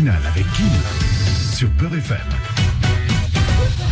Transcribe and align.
matinale 0.00 0.22
avec 0.26 0.46
Kim 0.52 0.66
sur 1.52 1.68
Beurre 1.70 1.96
FM. 1.96 2.16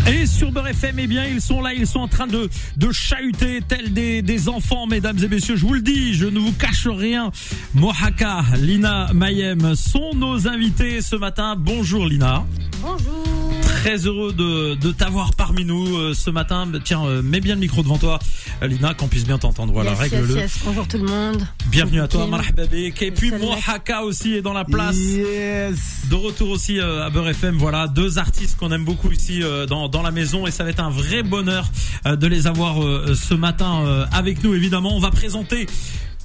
Et 0.07 0.27
sur 0.27 0.51
Beurre 0.53 0.69
FM, 0.69 0.99
eh 0.99 1.07
bien, 1.07 1.25
ils 1.25 1.41
sont 1.41 1.61
là, 1.61 1.75
ils 1.75 1.87
sont 1.87 2.01
en 2.01 2.09
train 2.09 2.27
de, 2.27 2.49
de 2.77 2.93
chahuter 2.93 3.61
tels 3.67 3.93
des, 3.93 4.23
des 4.23 4.49
enfants, 4.49 4.87
mesdames 4.87 5.19
et 5.23 5.29
messieurs. 5.29 5.57
Je 5.57 5.67
vous 5.67 5.75
le 5.75 5.83
dis, 5.83 6.15
je 6.15 6.27
ne 6.27 6.39
vous 6.39 6.53
cache 6.53 6.87
rien. 6.87 7.31
Mohaka, 7.75 8.43
Lina 8.57 9.13
Mayem 9.13 9.75
sont 9.75 10.15
nos 10.15 10.49
invités 10.49 11.03
ce 11.03 11.17
matin. 11.17 11.57
Bonjour 11.59 12.07
Lina. 12.07 12.47
Bonjour. 12.81 13.48
Très 13.83 14.07
heureux 14.07 14.33
de, 14.33 14.75
de 14.75 14.91
t'avoir 14.91 15.35
parmi 15.35 15.65
nous 15.65 15.97
euh, 15.97 16.13
ce 16.13 16.31
matin. 16.31 16.67
Tiens, 16.83 17.05
euh, 17.07 17.23
mets 17.23 17.39
bien 17.41 17.55
le 17.55 17.61
micro 17.61 17.83
devant 17.83 17.97
toi, 17.97 18.19
Lina, 18.61 18.93
qu'on 18.93 19.07
puisse 19.07 19.25
bien 19.25 19.39
t'entendre. 19.39 19.73
Voilà, 19.73 19.91
yes, 19.91 19.99
règle-le. 20.01 20.35
yes, 20.35 20.37
yes. 20.37 20.59
Bonjour 20.65 20.89
tout 20.89 20.99
le 20.99 21.05
monde. 21.05 21.47
Bienvenue 21.71 22.01
à 22.01 22.09
toi, 22.09 22.23
Kim. 22.23 22.31
Marhaba 22.31 22.67
bik. 22.67 23.01
Et 23.03 23.11
puis. 23.13 23.31
Mohaka 23.31 24.03
aussi 24.03 24.35
est 24.35 24.43
dans 24.43 24.53
la 24.53 24.65
place. 24.65 24.97
Yes. 24.97 25.79
De 26.11 26.17
retour 26.17 26.51
aussi 26.51 26.81
euh, 26.81 27.07
à 27.07 27.11
Beurre 27.11 27.29
FM, 27.29 27.57
voilà 27.57 27.87
deux 27.87 28.19
artistes 28.19 28.59
qu'on 28.59 28.73
aime 28.73 28.85
beaucoup 28.85 29.11
ici 29.13 29.43
euh, 29.43 29.65
dans, 29.67 29.89
dans 29.89 30.03
la 30.03 30.11
maison 30.11 30.47
et 30.47 30.51
ça 30.51 30.65
va 30.65 30.71
être 30.71 30.83
un 30.83 30.91
vrai 30.91 31.23
bonheur 31.23 31.67
euh, 32.07 32.17
de 32.17 32.27
les 32.27 32.47
avoir 32.49 32.83
euh, 32.83 33.15
ce 33.15 33.35
matin 33.35 33.83
euh, 33.85 34.07
avec 34.13 34.43
nous. 34.43 34.55
Évidemment, 34.55 34.97
on 34.97 35.01
va 35.01 35.11
présenter 35.11 35.67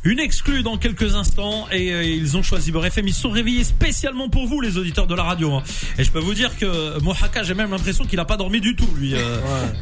une 0.06 0.20
exclue 0.20 0.64
dans 0.64 0.78
quelques 0.78 1.16
instants 1.16 1.66
et 1.72 1.94
euh, 1.94 2.04
ils 2.04 2.36
ont 2.38 2.44
choisi 2.44 2.72
Beurre 2.72 2.86
FM. 2.88 3.08
Ils 3.08 3.14
se 3.14 3.22
sont 3.22 3.30
réveillés 3.30 3.64
spécialement 3.64 4.28
pour 4.30 4.48
vous, 4.48 4.60
les 4.62 4.78
auditeurs 4.78 5.08
de 5.08 5.16
la 5.16 5.24
radio. 5.24 5.54
hein. 5.56 5.64
Et 5.98 6.04
je 6.04 6.12
peux 6.12 6.20
vous 6.20 6.34
dire 6.34 6.58
que 6.58 7.00
Mohaka, 7.02 7.44
j'ai 7.44 7.54
même 7.54 7.72
l'impression 7.72 8.06
qu'il 8.06 8.20
a 8.20 8.26
pas 8.26 8.36
dormi 8.38 8.60
du 8.60 8.76
tout, 8.76 8.90
lui. 8.98 9.16
euh. 9.16 9.40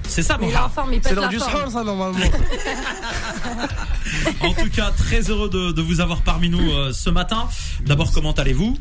C'est 0.07 0.21
ça, 0.23 0.38
Mais 0.39 0.47
il 0.47 0.52
est 0.53 0.55
en 0.57 0.59
Mohaka. 0.61 0.73
forme, 0.75 0.94
il 0.94 1.02
C'est 1.03 1.16
la 1.16 1.27
du 1.27 1.39
soir, 1.39 1.71
ça, 1.71 1.84
normalement. 1.84 2.20
En 4.41 4.53
tout 4.53 4.70
cas, 4.70 4.91
très 4.91 5.21
heureux 5.30 5.49
de, 5.49 5.71
de 5.71 5.81
vous 5.81 6.02
avoir 6.02 6.22
parmi 6.22 6.49
nous 6.49 6.72
euh, 6.72 6.91
ce 6.94 7.09
matin. 7.09 7.47
D'abord, 7.85 8.11
comment 8.11 8.31
allez-vous? 8.33 8.77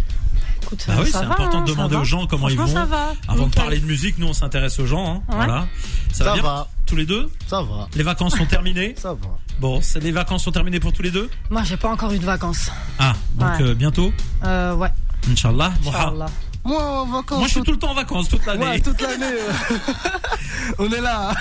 Écoute, 0.63 0.85
Ah 0.89 0.97
oui, 1.03 1.11
ça 1.11 1.21
c'est 1.21 1.27
va, 1.27 1.33
important 1.33 1.59
hein, 1.59 1.65
de 1.65 1.69
ça 1.71 1.75
demander 1.77 1.97
aux 1.97 2.05
gens 2.05 2.27
comment 2.27 2.49
ils 2.49 2.57
vont. 2.59 2.67
ça 2.67 2.85
va. 2.85 3.13
Avant 3.29 3.47
de 3.47 3.55
parler 3.55 3.79
de 3.79 3.87
musique, 3.87 4.19
nous 4.19 4.27
on 4.29 4.33
s'intéresse 4.33 4.79
aux 4.79 4.87
gens. 4.87 5.15
hein. 5.15 5.23
Ouais. 5.29 5.37
Voilà. 5.37 5.67
Ça, 6.13 6.25
va 6.25 6.31
Ça 6.31 6.35
bien 6.35 6.43
va. 6.43 6.69
Tous 6.87 6.97
les 6.97 7.07
deux? 7.07 7.31
Ça 7.47 7.63
va. 7.63 7.89
Les 7.95 8.03
vacances 8.03 8.37
sont 8.37 8.47
terminées? 8.47 8.95
Ça 8.99 9.15
va. 9.15 9.39
Bon, 9.61 9.79
les 10.01 10.11
vacances 10.11 10.45
sont 10.45 10.53
terminées 10.53 10.81
pour 10.81 10.93
tous 10.95 11.03
les 11.03 11.11
deux? 11.11 11.29
Moi, 11.51 11.63
j'ai 11.65 11.77
pas 11.77 11.91
encore 11.91 12.11
eu 12.13 12.19
de 12.19 12.25
vacances. 12.25 12.71
Ah, 12.99 13.13
donc 13.35 13.51
Ouais. 13.59 13.63
euh, 13.63 13.75
bientôt? 13.75 14.11
Euh, 14.43 14.75
ouais. 14.75 14.89
Inch'Allah. 15.31 15.73
Inch'Allah. 15.87 16.27
Moi, 16.65 16.83
en 16.83 17.07
vacances. 17.07 17.39
Moi 17.39 17.47
je 17.49 17.53
suis 17.53 17.63
tout 17.63 17.73
le 17.73 17.79
temps 17.79 17.91
en 17.91 17.95
vacances, 17.95 18.29
toute 18.29 18.45
l'année. 18.47 18.65
Ouais, 18.67 18.81
toute 18.81 19.01
l'année. 19.01 19.25
euh. 19.25 19.77
On 20.79 20.91
est 20.91 21.01
là. 21.01 21.33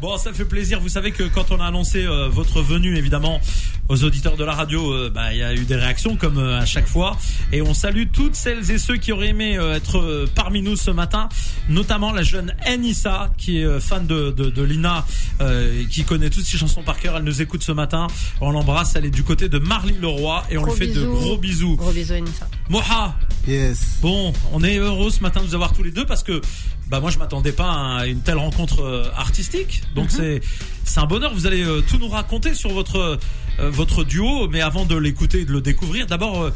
Bon, 0.00 0.18
ça 0.18 0.32
fait 0.32 0.44
plaisir. 0.44 0.80
Vous 0.80 0.88
savez 0.88 1.12
que 1.12 1.22
quand 1.24 1.52
on 1.52 1.60
a 1.60 1.66
annoncé 1.66 2.04
euh, 2.04 2.28
votre 2.28 2.60
venue, 2.60 2.96
évidemment, 2.96 3.40
aux 3.88 4.02
auditeurs 4.04 4.36
de 4.36 4.44
la 4.44 4.52
radio, 4.52 4.92
euh, 4.92 5.10
bah, 5.14 5.32
il 5.32 5.38
y 5.38 5.42
a 5.42 5.54
eu 5.54 5.64
des 5.64 5.76
réactions 5.76 6.16
comme 6.16 6.38
euh, 6.38 6.58
à 6.60 6.66
chaque 6.66 6.88
fois. 6.88 7.16
Et 7.52 7.62
on 7.62 7.72
salue 7.72 8.04
toutes 8.12 8.34
celles 8.34 8.68
et 8.72 8.78
ceux 8.78 8.96
qui 8.96 9.12
auraient 9.12 9.28
aimé 9.28 9.56
euh, 9.56 9.74
être 9.76 9.98
euh, 9.98 10.28
parmi 10.34 10.60
nous 10.60 10.74
ce 10.76 10.90
matin, 10.90 11.28
notamment 11.68 12.12
la 12.12 12.22
jeune 12.24 12.52
Anissa, 12.66 13.30
qui 13.38 13.60
est 13.60 13.64
euh, 13.64 13.78
fan 13.80 14.06
de, 14.06 14.32
de, 14.32 14.50
de 14.50 14.62
Lina, 14.62 15.06
euh, 15.40 15.84
qui 15.88 16.02
connaît 16.04 16.30
toutes 16.30 16.44
ses 16.44 16.58
chansons 16.58 16.82
par 16.82 16.98
cœur. 16.98 17.16
Elle 17.16 17.24
nous 17.24 17.40
écoute 17.40 17.62
ce 17.62 17.72
matin. 17.72 18.08
On 18.40 18.50
l'embrasse. 18.50 18.96
Elle 18.96 19.04
est 19.06 19.10
du 19.10 19.22
côté 19.22 19.48
de 19.48 19.58
Marly 19.58 19.94
Leroy 20.00 20.42
et 20.50 20.58
on 20.58 20.62
Gros 20.62 20.74
lui 20.74 20.78
fait 20.88 20.92
de 20.92 21.06
gros 21.06 21.36
bisous. 21.38 21.76
Gros 21.76 21.92
bisous, 21.92 22.14
Enissa. 22.14 22.48
Moha, 22.68 23.14
Yes. 23.46 23.98
Bon, 24.00 24.31
on 24.52 24.62
est 24.62 24.78
heureux 24.78 25.10
ce 25.10 25.20
matin 25.20 25.40
de 25.40 25.46
vous 25.46 25.54
avoir 25.54 25.72
tous 25.72 25.82
les 25.82 25.90
deux 25.90 26.06
parce 26.06 26.22
que 26.22 26.40
bah 26.88 27.00
moi 27.00 27.10
je 27.10 27.18
m'attendais 27.18 27.52
pas 27.52 27.98
à 27.98 28.06
une 28.06 28.20
telle 28.20 28.38
rencontre 28.38 28.82
euh, 28.82 29.04
artistique. 29.16 29.82
Donc 29.94 30.10
c'est 30.10 30.40
c'est 30.84 31.00
un 31.00 31.06
bonheur. 31.06 31.32
Vous 31.34 31.46
allez 31.46 31.62
euh, 31.62 31.80
tout 31.80 31.98
nous 31.98 32.08
raconter 32.08 32.54
sur 32.54 32.72
votre 32.72 33.18
euh, 33.58 33.70
votre 33.70 34.04
duo, 34.04 34.48
mais 34.48 34.60
avant 34.60 34.84
de 34.84 34.96
l'écouter 34.96 35.40
et 35.40 35.44
de 35.44 35.52
le 35.52 35.60
découvrir, 35.60 36.06
d'abord 36.06 36.50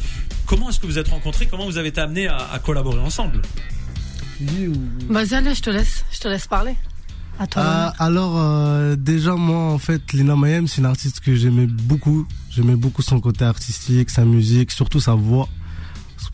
comment 0.47 0.71
est-ce 0.71 0.81
que 0.81 0.87
vous 0.87 0.99
êtes 0.99 1.09
rencontrés? 1.09 1.47
Comment 1.47 1.67
vous 1.67 1.79
avez 1.79 1.89
été 1.89 2.01
amenés 2.01 2.27
à, 2.27 2.39
à 2.53 2.59
collaborer 2.59 3.01
ensemble? 3.01 3.43
Vas-y, 5.09 5.35
allez, 5.35 5.55
je 5.55 5.63
te 5.63 5.71
laisse. 5.71 6.05
Je 6.13 6.21
te 6.21 6.29
laisse 6.29 6.47
parler. 6.47 6.75
À 7.39 7.47
toi. 7.47 7.63
Ah, 7.65 7.93
alors, 7.99 8.39
euh, 8.39 8.97
déjà, 8.97 9.35
moi, 9.35 9.73
en 9.73 9.79
fait, 9.79 10.13
Lina 10.15 10.37
Mayem, 10.37 10.67
c'est 10.67 10.79
une 10.79 10.87
artiste 10.87 11.21
que 11.21 11.35
j'aimais 11.35 11.67
beaucoup. 11.67 12.27
J'aimais 12.51 12.77
beaucoup 12.77 13.03
son 13.03 13.21
côté 13.21 13.45
artistique, 13.45 14.09
sa 14.09 14.25
musique, 14.25 14.71
surtout 14.71 15.01
sa 15.01 15.15
voix. 15.15 15.49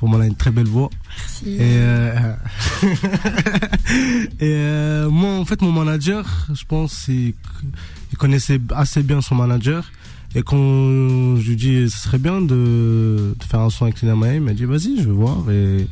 Pour 0.03 0.09
moi, 0.09 0.19
elle 0.19 0.25
a 0.25 0.29
une 0.31 0.35
très 0.35 0.51
belle 0.51 0.67
voix. 0.67 0.91
Merci. 1.17 1.49
Et, 1.49 1.59
euh, 1.61 2.35
et 4.41 4.57
euh, 4.57 5.09
moi, 5.09 5.31
en 5.39 5.45
fait, 5.45 5.63
mon 5.63 5.71
manager, 5.71 6.49
je 6.53 6.65
pense, 6.65 7.07
il, 7.07 7.35
il 8.11 8.19
connaissait 8.19 8.59
assez 8.75 9.05
bien 9.05 9.21
son 9.21 9.37
manager. 9.37 9.93
Et 10.35 10.43
quand 10.43 10.57
je 11.37 11.49
lui 11.49 11.55
dis, 11.55 11.89
ce 11.89 11.99
serait 11.99 12.19
bien 12.19 12.41
de, 12.41 13.37
de 13.39 13.45
faire 13.49 13.61
un 13.61 13.71
son 13.71 13.85
avec 13.85 14.01
Lina 14.01 14.17
Mae, 14.17 14.35
il 14.35 14.41
m'a 14.41 14.55
dit, 14.55 14.65
vas-y, 14.65 14.97
je 14.97 15.05
vais 15.05 15.13
voir. 15.13 15.49
Et 15.53 15.87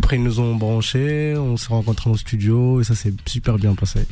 après, 0.00 0.16
ils 0.16 0.22
nous 0.22 0.40
ont 0.40 0.54
branchés, 0.56 1.34
on 1.36 1.56
s'est 1.56 1.68
rencontrés 1.68 2.10
au 2.10 2.16
studio, 2.16 2.80
et 2.80 2.84
ça 2.84 2.94
s'est 2.94 3.14
super 3.26 3.56
bien 3.58 3.74
passé. 3.74 4.00
Et 4.00 4.06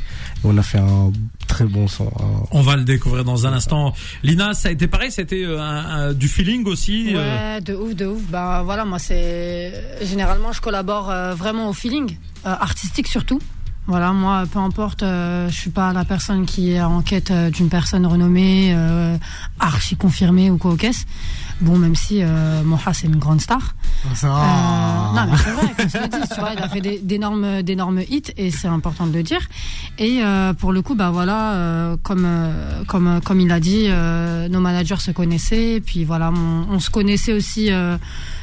on 0.44 0.56
a 0.56 0.62
fait 0.62 0.78
un 0.78 1.10
très 1.46 1.64
bon 1.64 1.88
son. 1.88 2.06
un- 2.08 2.46
On 2.52 2.62
va 2.62 2.76
le 2.76 2.84
découvrir 2.84 3.24
dans 3.24 3.46
un 3.46 3.52
instant. 3.52 3.92
Lina, 4.22 4.54
ça 4.54 4.68
a 4.68 4.72
été 4.72 4.86
pareil, 4.86 5.10
c'était 5.10 5.44
euh, 5.44 5.58
un- 5.60 5.86
un- 6.10 6.12
du 6.14 6.28
feeling 6.28 6.64
aussi. 6.66 7.14
euh, 7.16 7.54
Ouais, 7.56 7.60
de 7.60 7.74
ouf, 7.74 7.94
de 7.94 8.06
ouf. 8.06 8.22
Bah 8.30 8.62
voilà, 8.64 8.84
moi 8.84 8.98
c'est 8.98 9.72
généralement 10.02 10.52
je 10.52 10.60
collabore 10.60 11.10
euh, 11.10 11.34
vraiment 11.34 11.68
au 11.68 11.72
feeling, 11.72 12.16
euh, 12.46 12.50
artistique 12.50 13.08
surtout. 13.08 13.40
Voilà, 13.88 14.12
moi, 14.12 14.44
peu 14.52 14.58
importe, 14.58 15.02
euh, 15.02 15.48
je 15.48 15.54
suis 15.56 15.70
pas 15.70 15.94
la 15.94 16.04
personne 16.04 16.44
qui 16.44 16.72
est 16.72 16.80
en 16.82 17.00
quête 17.00 17.30
euh, 17.30 17.48
d'une 17.50 17.70
personne 17.70 18.04
renommée, 18.04 18.72
euh, 18.74 19.16
archi 19.58 19.96
confirmée 19.96 20.50
ou 20.50 20.58
quoi 20.58 20.72
au 20.72 20.76
caisse. 20.76 21.06
Bon, 21.62 21.76
même 21.78 21.96
si 21.96 22.18
euh, 22.22 22.62
Moha 22.62 22.92
c'est 22.92 23.06
une 23.06 23.16
grande 23.16 23.40
star. 23.40 23.74
Ça 24.14 24.26
Euh, 24.28 25.16
non, 25.16 25.26
mais 25.32 25.36
c'est 25.38 25.50
vrai, 25.52 25.66
qu'on 25.74 25.88
se 25.88 25.98
le 25.98 26.34
tu 26.34 26.40
vois, 26.40 26.50
il 26.56 26.62
a 26.62 26.68
fait 26.68 26.80
des- 26.82 26.98
d'énormes, 27.00 27.62
d'énormes 27.62 28.00
hits 28.08 28.30
et 28.36 28.50
c'est 28.50 28.68
important 28.68 29.06
de 29.06 29.12
le 29.14 29.22
dire. 29.22 29.40
Et 29.98 30.20
euh, 30.22 30.52
pour 30.52 30.72
le 30.72 30.82
coup, 30.82 30.94
bah 30.94 31.10
voilà, 31.10 31.54
euh, 31.54 31.96
comme, 32.02 32.28
comme, 32.86 33.20
comme 33.24 33.40
il 33.40 33.50
a 33.50 33.58
dit, 33.58 33.86
euh, 33.88 34.48
nos 34.48 34.60
managers 34.60 34.96
se 35.00 35.10
connaissaient, 35.12 35.82
puis 35.84 36.04
voilà, 36.04 36.30
on, 36.30 36.74
on 36.74 36.78
se 36.78 36.90
connaissait 36.90 37.32
aussi 37.32 37.72
euh, 37.72 37.96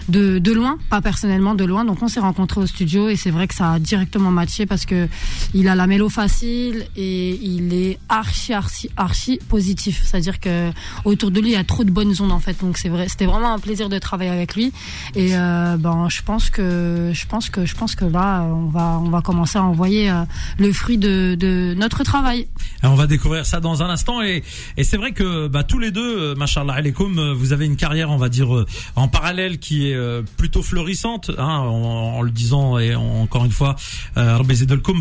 de, 0.09 0.39
de 0.39 0.51
loin, 0.51 0.77
pas 0.89 1.01
personnellement, 1.01 1.55
de 1.55 1.65
loin. 1.65 1.85
Donc 1.85 2.01
on 2.01 2.07
s'est 2.07 2.19
rencontrés 2.19 2.61
au 2.61 2.65
studio 2.67 3.09
et 3.09 3.15
c'est 3.15 3.31
vrai 3.31 3.47
que 3.47 3.55
ça 3.55 3.73
a 3.73 3.79
directement 3.79 4.31
matché 4.31 4.65
parce 4.65 4.85
que 4.85 5.07
il 5.53 5.67
a 5.67 5.75
la 5.75 5.87
mélo 5.87 6.09
facile 6.09 6.85
et 6.95 7.31
il 7.41 7.73
est 7.73 7.99
archi, 8.09 8.53
archi, 8.53 8.89
archi 8.97 9.39
positif. 9.49 10.01
C'est-à-dire 10.03 10.39
que 10.39 10.71
autour 11.03 11.31
de 11.31 11.39
lui, 11.39 11.49
il 11.49 11.53
y 11.53 11.57
a 11.57 11.63
trop 11.63 11.83
de 11.83 11.91
bonnes 11.91 12.13
ondes 12.19 12.31
en 12.31 12.39
fait. 12.39 12.59
Donc 12.61 12.77
c'est 12.77 12.89
vrai, 12.89 13.07
c'était 13.07 13.25
vraiment 13.25 13.53
un 13.53 13.59
plaisir 13.59 13.89
de 13.89 13.97
travailler 13.99 14.31
avec 14.31 14.55
lui. 14.55 14.71
Et 15.15 15.35
euh, 15.35 15.77
ben, 15.77 16.07
je 16.09 16.21
pense 16.21 16.49
que, 16.49 17.11
je 17.13 17.25
pense 17.25 17.49
que, 17.49 17.65
je 17.65 17.75
pense 17.75 17.95
que 17.95 18.05
là, 18.05 18.43
on 18.43 18.67
va, 18.67 18.99
on 19.03 19.09
va 19.09 19.21
commencer 19.21 19.57
à 19.57 19.63
envoyer 19.63 20.09
euh, 20.09 20.23
le 20.57 20.71
fruit 20.71 20.97
de, 20.97 21.35
de 21.39 21.73
notre 21.77 22.03
travail. 22.03 22.47
On 22.83 22.95
va 22.95 23.07
découvrir 23.07 23.45
ça 23.45 23.59
dans 23.59 23.81
un 23.81 23.89
instant 23.89 24.21
et, 24.21 24.43
et 24.77 24.83
c'est 24.83 24.97
vrai 24.97 25.11
que 25.11 25.47
bah, 25.47 25.63
tous 25.63 25.79
les 25.79 25.91
deux, 25.91 26.19
euh, 26.19 26.35
machallah 26.35 26.73
alaikum, 26.73 27.33
vous 27.33 27.53
avez 27.53 27.65
une 27.65 27.75
carrière, 27.75 28.11
on 28.11 28.17
va 28.17 28.29
dire, 28.29 28.65
en 28.95 29.07
parallèle 29.07 29.59
qui 29.59 29.89
est 29.89 29.94
euh, 29.95 30.21
plutôt 30.37 30.61
florissante, 30.61 31.31
hein, 31.37 31.43
en, 31.59 32.15
en 32.17 32.21
le 32.21 32.31
disant 32.31 32.77
et 32.77 32.95
en- 32.95 33.21
encore 33.21 33.45
une 33.45 33.51
fois, 33.51 33.75
euh, 34.17 34.37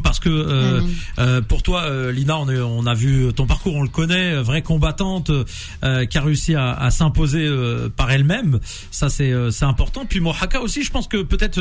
parce 0.02 0.20
que 0.20 0.28
euh, 0.28 0.78
Amin. 0.78 0.88
euh, 1.18 1.40
pour 1.42 1.62
toi, 1.62 1.82
euh, 1.82 2.12
Lina, 2.12 2.38
on, 2.38 2.48
est- 2.48 2.58
on 2.60 2.86
a 2.86 2.94
vu 2.94 3.32
ton 3.34 3.46
parcours, 3.46 3.74
on 3.74 3.82
le 3.82 3.88
connaît, 3.88 4.34
euh, 4.34 4.42
vraie 4.42 4.62
combattante 4.62 5.30
euh, 5.82 6.04
qui 6.06 6.18
a 6.18 6.22
réussi 6.22 6.54
à, 6.54 6.72
à 6.72 6.90
s'imposer 6.90 7.44
euh, 7.46 7.88
par 7.94 8.10
elle-même. 8.10 8.60
Ça, 8.90 9.08
c'est 9.08 9.32
euh, 9.32 9.50
c'est 9.50 9.64
important. 9.64 10.04
Puis 10.08 10.20
Mohaka 10.20 10.60
aussi, 10.60 10.82
je 10.82 10.90
pense 10.90 11.08
que 11.08 11.22
peut-être, 11.22 11.60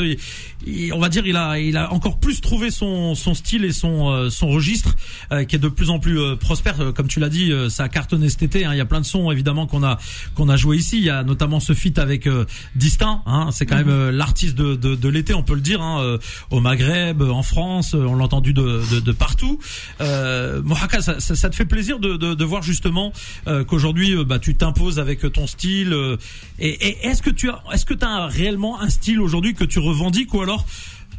on 0.94 1.00
va 1.00 1.10
dire, 1.10 1.26
il 1.26 1.36
a 1.36 1.60
il 1.60 1.78
a 1.78 1.92
encore 1.94 2.20
plus 2.20 2.42
trouvé 2.42 2.72
son 2.72 3.16
son 3.16 3.34
style 3.34 3.66
et 3.66 3.74
son 3.74 4.10
euh, 4.10 4.30
son 4.30 4.48
registre 4.48 4.96
euh, 5.32 5.44
qui 5.46 5.56
est 5.56 5.60
de 5.60 5.68
plus 5.70 5.90
en 5.90 6.00
plus 6.00 6.20
euh, 6.20 6.36
prospère. 6.36 6.94
Comme 6.96 7.08
tu 7.08 7.20
l'as 7.20 7.30
dit, 7.30 7.52
euh, 7.52 7.70
ça 7.70 7.84
a 7.84 7.90
cartonné 7.90 8.30
cet 8.30 8.44
été. 8.44 8.66
hein. 8.66 8.74
Il 8.74 8.78
y 8.78 8.82
a 8.82 8.86
plein 8.86 9.02
de 9.02 9.06
sons 9.06 9.32
évidemment 9.32 9.68
qu'on 9.68 9.84
a 9.84 9.98
qu'on 10.36 10.50
a 10.50 10.58
joué 10.58 10.78
ici. 10.78 10.98
Il 10.98 11.04
y 11.06 11.10
a 11.10 11.24
notamment 11.24 11.60
ce 11.60 11.74
feat 11.74 11.98
avec 12.00 12.28
euh, 12.28 12.46
Distin. 12.76 13.22
Hein. 13.26 13.50
C'est 13.52 13.66
quand 13.66 13.76
même 13.78 13.90
euh, 13.90 14.12
l'artiste 14.12 14.56
de, 14.56 14.76
de, 14.76 14.96
de 14.96 15.10
l'été, 15.10 15.34
on 15.34 15.44
peut 15.44 15.56
le 15.56 15.62
dire. 15.62 15.82
Hein. 15.82 16.02
euh, 16.02 16.18
Au 16.52 16.60
Maghreb, 16.60 17.22
euh, 17.22 17.30
en 17.32 17.44
France, 17.44 17.94
on 17.94 18.16
l'a 18.16 18.24
entendu 18.26 18.54
de, 18.54 18.82
de, 18.92 19.00
de 19.00 19.12
partout. 19.12 19.60
Euh, 20.02 20.62
Mohaka, 20.64 21.02
ça, 21.02 21.20
ça, 21.20 21.36
ça 21.36 21.50
te 21.50 21.56
fait 21.56 21.66
plaisir 21.66 22.00
de, 22.00 22.18
de, 22.18 22.34
de 22.34 22.44
voir 22.46 22.62
justement 22.64 23.14
euh, 23.48 23.64
qu'aujourd'hui, 23.64 24.16
bah, 24.26 24.40
tu 24.40 24.56
t'imposes 24.56 25.00
avec 25.00 25.32
ton 25.32 25.48
style. 25.48 25.94
euh, 25.94 26.18
et 26.60 26.88
et 26.90 27.08
est-ce 27.08 27.22
que 27.22 27.30
tu 27.30 27.50
as, 27.50 27.62
est-ce 27.74 27.86
que 27.86 27.94
tu 27.94 28.06
as 28.06 28.28
réellement 28.28 28.80
un 28.82 28.90
style 28.90 29.20
aujourd'hui 29.22 29.54
que 29.54 29.64
tu 29.64 29.80
revendiques 29.80 30.34
ou 30.34 30.42
alors 30.42 30.66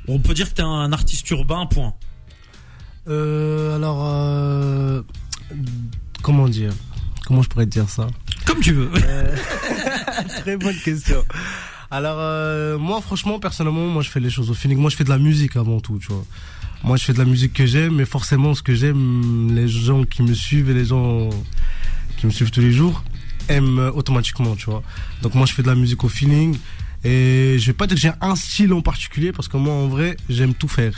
on 0.07 0.19
peut 0.19 0.35
dire 0.35 0.51
que 0.51 0.55
tu 0.57 0.61
es 0.61 0.65
un 0.65 0.93
artiste 0.93 1.29
urbain, 1.31 1.65
point? 1.67 1.95
Euh, 3.09 3.77
alors, 3.77 4.01
euh, 4.07 5.03
comment 6.23 6.49
dire? 6.49 6.73
Comment 7.27 7.43
je 7.43 7.49
pourrais 7.49 7.65
te 7.67 7.71
dire 7.71 7.89
ça? 7.89 8.07
Comme 8.47 8.61
tu 8.61 8.73
veux. 8.75 8.91
Très 10.41 10.57
bonne 10.59 10.77
question. 10.85 11.23
Alors, 11.91 12.17
euh, 12.19 12.79
moi, 12.79 13.01
franchement, 13.01 13.39
personnellement, 13.39 13.87
moi, 13.87 14.03
je 14.03 14.11
fais 14.11 14.21
les 14.21 14.31
choses 14.31 14.51
au 14.51 14.55
feeling. 14.55 14.79
Moi, 14.79 14.91
je 14.91 14.97
fais 14.97 15.05
de 15.05 15.11
la 15.11 15.19
musique 15.19 15.57
avant 15.57 15.81
tout, 15.81 15.99
tu 15.99 16.09
vois. 16.09 16.25
Moi, 16.83 16.97
je 16.97 17.05
fais 17.05 17.13
de 17.13 17.19
la 17.19 17.25
musique 17.25 17.53
que 17.53 17.67
j'aime, 17.67 17.97
mais 17.97 18.05
forcément, 18.05 18.55
ce 18.55 18.63
que 18.63 18.75
j'aime, 18.75 19.55
les 19.55 19.69
gens 19.69 20.05
qui 20.05 20.23
me 20.23 20.35
suivent 20.35 20.71
et 20.71 20.75
les 20.75 20.85
gens 20.85 21.31
qui 22.19 22.27
me 22.27 22.31
suivent 22.31 22.51
tous 22.51 22.61
les 22.61 22.73
jours 22.73 23.03
aiment 23.49 23.79
euh, 23.79 23.91
automatiquement, 23.93 24.55
tu 24.57 24.67
vois. 24.67 24.83
Donc, 25.23 25.35
moi, 25.35 25.47
je 25.47 25.53
fais 25.53 25.63
de 25.63 25.69
la 25.69 25.75
musique 25.75 26.03
au 26.05 26.09
feeling. 26.09 26.59
Et 27.05 27.57
je 27.59 27.67
vais 27.67 27.75
pas 27.75 27.87
dire 27.87 27.97
que 27.97 28.01
j'ai 28.01 28.13
un 28.21 28.35
style 28.35 28.73
en 28.73 28.81
particulier 28.81 29.33
parce 29.33 29.49
que 29.49 29.59
moi, 29.59 29.75
en 29.75 29.89
vrai, 29.89 30.17
j'aime 30.29 30.55
tout 30.55 30.69
faire. 30.69 30.95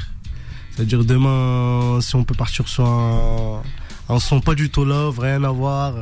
C'est-à-dire 0.71 1.05
demain, 1.05 2.01
si 2.01 2.15
on 2.15 2.25
peut 2.25 2.35
partir 2.35 2.69
sur 2.69 2.87
un, 2.87 3.63
son 4.21 4.41
pas 4.41 4.55
du 4.55 4.71
tout 4.71 4.85
love, 4.85 5.19
rien 5.19 5.43
à 5.43 5.51
voir, 5.51 5.95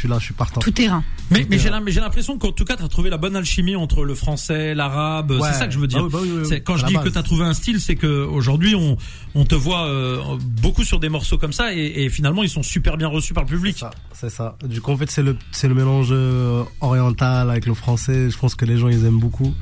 suis 0.00 0.08
là, 0.08 0.18
je 0.18 0.24
suis 0.24 0.34
partant. 0.34 0.60
Tout 0.60 0.70
terrain. 0.70 1.04
Mais, 1.30 1.46
mais 1.48 1.58
j'ai 1.58 2.00
l'impression 2.00 2.38
qu'en 2.38 2.52
tout 2.52 2.64
cas, 2.64 2.76
tu 2.76 2.82
as 2.82 2.88
trouvé 2.88 3.08
la 3.10 3.16
bonne 3.16 3.36
alchimie 3.36 3.76
entre 3.76 4.04
le 4.04 4.14
français, 4.14 4.74
l'arabe. 4.74 5.30
Ouais. 5.30 5.40
C'est 5.52 5.58
ça 5.58 5.66
que 5.66 5.72
je 5.72 5.78
veux 5.78 5.86
dire. 5.86 6.02
Bah 6.08 6.18
oui, 6.22 6.30
bah 6.34 6.48
oui, 6.50 6.62
quand 6.62 6.76
je 6.76 6.86
dis 6.86 6.94
que 6.94 7.08
tu 7.08 7.18
as 7.18 7.22
trouvé 7.22 7.44
un 7.44 7.54
style, 7.54 7.80
c'est 7.80 7.96
que 7.96 8.24
aujourd'hui 8.24 8.74
on, 8.74 8.96
on 9.34 9.44
te 9.44 9.54
voit 9.54 9.86
euh, 9.86 10.18
beaucoup 10.62 10.84
sur 10.84 11.00
des 11.00 11.08
morceaux 11.08 11.38
comme 11.38 11.52
ça 11.52 11.72
et, 11.74 12.04
et 12.04 12.08
finalement 12.08 12.42
ils 12.42 12.48
sont 12.48 12.62
super 12.62 12.96
bien 12.96 13.08
reçus 13.08 13.34
par 13.34 13.44
le 13.44 13.48
public. 13.48 13.84
c'est 14.12 14.30
ça. 14.30 14.56
Du 14.64 14.80
coup, 14.80 14.92
en 14.92 14.96
fait, 14.96 15.10
c'est 15.10 15.22
le, 15.22 15.36
c'est 15.52 15.68
le 15.68 15.74
mélange 15.74 16.08
euh, 16.10 16.62
oriental 16.80 17.50
avec 17.50 17.66
le 17.66 17.74
français. 17.74 18.30
Je 18.30 18.38
pense 18.38 18.54
que 18.54 18.64
les 18.64 18.78
gens, 18.78 18.88
ils 18.88 19.04
aiment 19.04 19.20
beaucoup. 19.20 19.54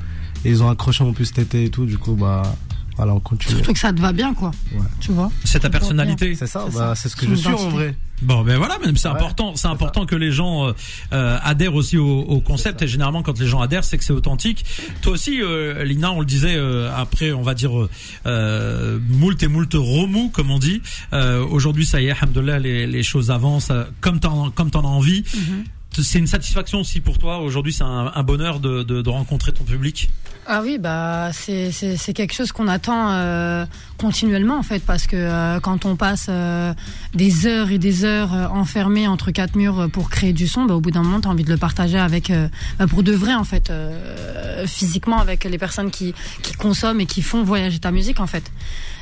Et 0.45 0.49
ils 0.49 0.63
ont 0.63 0.69
accroché 0.69 1.03
en 1.03 1.11
plus 1.11 1.25
cet 1.25 1.39
été 1.39 1.65
et 1.65 1.69
tout. 1.69 1.85
Du 1.85 1.97
coup, 1.97 2.13
bah, 2.13 2.43
voilà, 2.99 3.13
on 3.15 3.19
continue. 3.21 3.55
Surtout 3.55 3.71
que 3.73 3.79
ça 3.79 3.93
te 3.93 4.01
va 4.01 4.11
bien, 4.11 4.33
quoi. 4.33 4.51
Ouais. 4.73 4.81
Tu 4.99 5.11
vois 5.13 5.31
C'est 5.45 5.59
ta 5.61 5.69
personnalité. 5.69 6.35
C'est 6.35 6.47
ça, 6.47 6.65
C'est 6.69 6.77
bah, 6.77 6.93
c'est 6.95 7.07
ce 7.07 7.15
que 7.15 7.25
je 7.27 7.33
suis 7.35 7.47
en 7.47 7.69
vrai. 7.69 7.95
Bon, 8.21 8.43
ben 8.43 8.57
voilà, 8.57 8.77
mais 8.85 8.91
c'est 8.97 9.07
Ouais, 9.07 9.15
important. 9.15 9.55
C'est 9.55 9.69
important 9.69 10.05
que 10.05 10.15
les 10.17 10.33
gens 10.33 10.67
euh, 10.67 10.73
euh, 11.13 11.37
adhèrent 11.41 11.73
aussi 11.75 11.97
au, 11.97 12.19
au 12.19 12.41
concept. 12.41 12.81
Et 12.81 12.87
généralement, 12.89 13.23
quand 13.23 13.39
les 13.39 13.47
gens 13.47 13.61
adhèrent, 13.61 13.85
c'est 13.85 13.97
que 13.97 14.03
c'est 14.03 14.11
authentique. 14.11 14.65
Toi 15.01 15.13
aussi, 15.13 15.41
euh, 15.41 15.85
Lina, 15.85 16.11
on 16.11 16.19
le 16.19 16.25
disait 16.25 16.55
euh, 16.57 16.91
après, 16.93 17.31
on 17.31 17.41
va 17.43 17.53
dire 17.53 17.71
euh, 18.25 18.99
moult 19.07 19.41
et 19.41 19.47
moult 19.47 19.73
remous, 19.73 20.29
comme 20.29 20.51
on 20.51 20.59
dit. 20.59 20.81
Euh, 21.13 21.45
Aujourd'hui, 21.45 21.85
ça 21.85 22.01
y 22.01 22.07
est, 22.07 22.11
alhamdoulilah, 22.11 22.59
les, 22.59 22.85
les 22.87 23.03
choses 23.03 23.31
avancent 23.31 23.71
euh, 23.71 23.85
comme 24.01 24.19
t'en 24.19 24.49
comme 24.51 24.69
t'en 24.69 24.81
as 24.81 24.87
envie. 24.89 25.23
C'est 25.91 26.19
une 26.19 26.27
satisfaction 26.27 26.79
aussi 26.79 27.01
pour 27.01 27.17
toi. 27.17 27.39
Aujourd'hui, 27.39 27.73
c'est 27.73 27.83
un, 27.83 28.23
bonheur 28.23 28.59
de, 28.59 28.83
de, 28.83 29.09
rencontrer 29.09 29.51
ton 29.51 29.63
public. 29.63 30.09
Ah 30.51 30.61
oui, 30.63 30.77
bah 30.79 31.29
c'est 31.33 32.13
quelque 32.15 32.33
chose 32.33 32.51
qu'on 32.51 32.67
attend 32.67 33.11
euh, 33.11 33.65
continuellement 33.97 34.57
en 34.57 34.63
fait 34.63 34.79
parce 34.79 35.05
que 35.05 35.15
euh, 35.15 35.59
quand 35.59 35.85
on 35.85 35.95
passe 35.95 36.25
euh, 36.29 36.73
des 37.13 37.45
heures 37.45 37.69
et 37.69 37.77
des 37.77 38.03
heures 38.03 38.33
enfermés 38.51 39.07
entre 39.07 39.29
quatre 39.29 39.55
murs 39.55 39.89
pour 39.91 40.09
créer 40.09 40.33
du 40.33 40.47
son, 40.47 40.65
bah, 40.65 40.73
au 40.73 40.81
bout 40.81 40.89
d'un 40.89 41.03
moment 41.03 41.21
t'as 41.21 41.29
envie 41.29 41.43
de 41.43 41.51
le 41.51 41.57
partager 41.57 41.99
avec 41.99 42.31
bah, 42.79 42.87
pour 42.87 43.03
de 43.03 43.11
vrai 43.11 43.35
en 43.35 43.43
fait 43.43 43.71
physiquement 44.65 45.19
avec 45.19 45.43
les 45.43 45.57
personnes 45.59 45.91
qui 45.91 46.15
qui 46.41 46.53
consomment 46.53 47.01
et 47.01 47.05
qui 47.05 47.21
font 47.21 47.43
voyager 47.43 47.77
ta 47.77 47.91
musique 47.91 48.19
en 48.19 48.27
fait. 48.27 48.51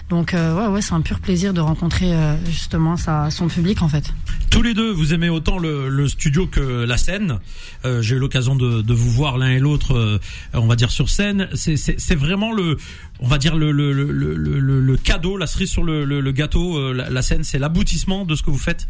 Donc 0.10 0.34
euh, 0.34 0.56
ouais 0.56 0.68
ouais 0.74 0.82
c'est 0.82 0.94
un 0.94 1.02
pur 1.02 1.20
plaisir 1.20 1.54
de 1.54 1.60
rencontrer 1.60 2.14
euh, 2.14 2.36
justement 2.46 2.96
sa 2.96 3.30
son 3.30 3.48
public 3.50 3.82
en 3.82 3.90
fait. 3.90 4.06
Tous 4.50 4.62
les 4.62 4.74
deux, 4.74 4.90
vous 4.92 5.14
aimez 5.14 5.28
autant 5.30 5.60
le, 5.60 5.90
le 5.90 6.08
studio 6.08 6.48
que 6.48 6.62
la 6.86 6.96
scène. 6.98 7.40
Euh, 7.84 8.02
J'ai 8.02 8.16
eu 8.16 8.20
l'occasion 8.20 8.56
de, 8.56 8.82
de 8.82 8.94
vous 8.94 9.12
voir 9.12 9.38
l'un 9.38 9.50
et 9.50 9.60
l'autre, 9.60 9.94
euh, 9.96 10.20
on 10.54 10.66
va 10.68 10.78
dire 10.78 10.90
sur 10.92 11.10
scène. 11.10 11.50
C'est- 11.54 12.16
vraiment 12.16 12.54
le, 12.54 12.78
on 13.20 13.28
va 13.28 13.38
dire 13.38 13.56
le, 13.58 13.72
le, 13.74 13.92
le, 13.92 14.06
le, 14.12 14.36
le- 14.36 14.80
le 14.82 14.98
cadeau, 14.98 15.36
la 15.36 15.46
cerise 15.46 15.70
sur 15.70 15.84
le, 15.84 16.06
le, 16.06 16.22
le 16.22 16.32
gâteau. 16.32 16.78
euh, 16.78 16.94
la, 16.94 17.10
la 17.10 17.22
scène, 17.22 17.44
c'est 17.44 17.60
l'aboutissement 17.60 18.24
de 18.24 18.36
ce 18.36 18.44
que 18.44 18.50
vous 18.50 18.58
faites. 18.58 18.88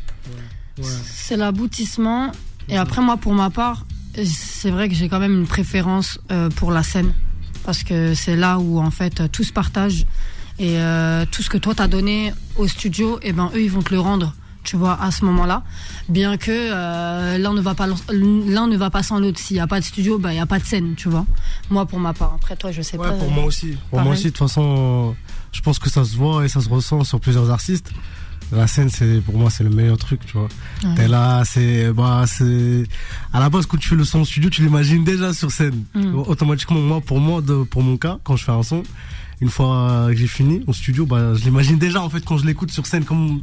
C'est 1.04 1.38
l'aboutissement. 1.38 2.32
Et 2.70 2.78
après, 2.78 3.02
moi, 3.02 3.18
pour 3.18 3.34
ma 3.34 3.50
part, 3.50 3.86
c'est 4.24 4.70
vrai 4.72 4.88
que 4.90 4.96
j'ai 4.96 5.10
quand 5.10 5.20
même 5.20 5.34
une 5.40 5.48
préférence 5.48 6.20
euh, 6.32 6.50
pour 6.50 6.72
la 6.72 6.84
scène. 6.84 7.14
Parce 7.64 7.84
que 7.84 8.14
c'est 8.14 8.36
là 8.36 8.60
où, 8.60 8.80
en 8.80 8.92
fait, 8.92 9.32
tout 9.32 9.44
se 9.44 9.52
partage. 9.52 10.06
Et 10.60 10.80
euh, 10.80 11.26
tout 11.32 11.42
ce 11.44 11.50
que 11.50 11.58
toi, 11.58 11.74
t'as 11.76 11.88
donné 11.88 12.34
au 12.56 12.68
studio, 12.68 13.20
et 13.22 13.32
ben, 13.34 13.52
eux, 13.56 13.62
ils 13.62 13.72
vont 13.72 13.82
te 13.84 13.94
le 13.94 14.00
rendre, 14.00 14.34
tu 14.64 14.76
vois, 14.76 15.00
à 15.02 15.12
ce 15.12 15.24
moment-là. 15.26 15.64
Bien 16.10 16.38
que 16.38 16.50
euh, 16.52 17.38
l'un 17.38 17.54
ne 17.54 17.62
va 17.62 17.76
pas 17.76 17.86
l'un 18.12 18.68
ne 18.68 18.76
va 18.78 18.90
pas 18.90 19.04
sans 19.04 19.20
l'autre. 19.20 19.40
S'il 19.40 19.56
n'y 19.56 19.62
a 19.62 19.68
pas 19.68 19.80
de 19.80 19.86
studio, 19.86 20.18
ben, 20.18 20.32
il 20.32 20.36
n'y 20.36 20.40
a 20.40 20.46
pas 20.48 20.58
de 20.60 20.66
scène, 20.66 20.96
tu 20.96 21.10
vois. 21.10 21.26
Moi, 21.70 21.86
pour 21.86 22.00
ma 22.00 22.14
part. 22.14 22.34
Après, 22.36 22.56
toi, 22.56 22.72
je 22.72 22.82
sais 22.82 22.98
Ouais, 22.98 23.08
pas. 23.08 23.14
pour 23.14 23.30
moi 23.32 23.44
aussi. 23.46 23.78
Pour 23.92 24.00
moi 24.02 24.14
aussi, 24.14 24.26
de 24.26 24.30
toute 24.30 24.40
façon, 24.40 25.12
euh, 25.12 25.36
je 25.52 25.62
pense 25.62 25.78
que 25.80 25.90
ça 25.90 26.04
se 26.04 26.16
voit 26.18 26.44
et 26.44 26.48
ça 26.50 26.60
se 26.62 26.70
ressent 26.70 27.04
sur 27.04 27.20
plusieurs 27.20 27.50
artistes. 27.52 27.92
La 28.52 28.66
scène, 28.66 28.90
c'est 28.90 29.20
pour 29.22 29.38
moi, 29.38 29.50
c'est 29.50 29.66
le 29.66 29.70
meilleur 29.70 29.98
truc, 29.98 30.22
tu 30.26 30.34
vois. 30.38 30.48
Ouais. 30.84 30.96
T'es 30.96 31.08
là, 31.10 31.44
c'est, 31.46 31.92
bah, 31.92 32.24
c'est, 32.26 32.84
à 33.34 33.42
la 33.42 33.50
base, 33.50 33.66
quand 33.66 33.78
tu 33.78 33.90
fais 33.90 33.96
le 33.96 34.06
son 34.06 34.24
studio, 34.24 34.50
tu 34.50 34.62
l'imagines 34.64 35.04
déjà 35.04 35.34
sur 35.34 35.52
scène. 35.52 35.84
Mm. 35.94 36.16
Automatiquement, 36.16 36.80
moi, 36.80 37.02
pour 37.02 37.20
moi, 37.20 37.42
de, 37.42 37.64
pour 37.64 37.84
mon 37.84 37.98
cas, 37.98 38.18
quand 38.24 38.38
je 38.38 38.46
fais 38.46 38.54
un 38.54 38.64
son, 38.64 38.84
une 39.42 39.50
fois 39.50 40.08
que 40.10 40.16
j'ai 40.16 40.28
fini 40.28 40.64
au 40.68 40.74
studio, 40.74 41.06
bah, 41.06 41.34
je 41.36 41.44
l'imagine 41.44 41.78
déjà, 41.78 42.02
en 42.02 42.10
fait, 42.10 42.24
quand 42.26 42.38
je 42.38 42.46
l'écoute 42.46 42.72
sur 42.72 42.86
scène, 42.86 43.04
comme, 43.06 43.42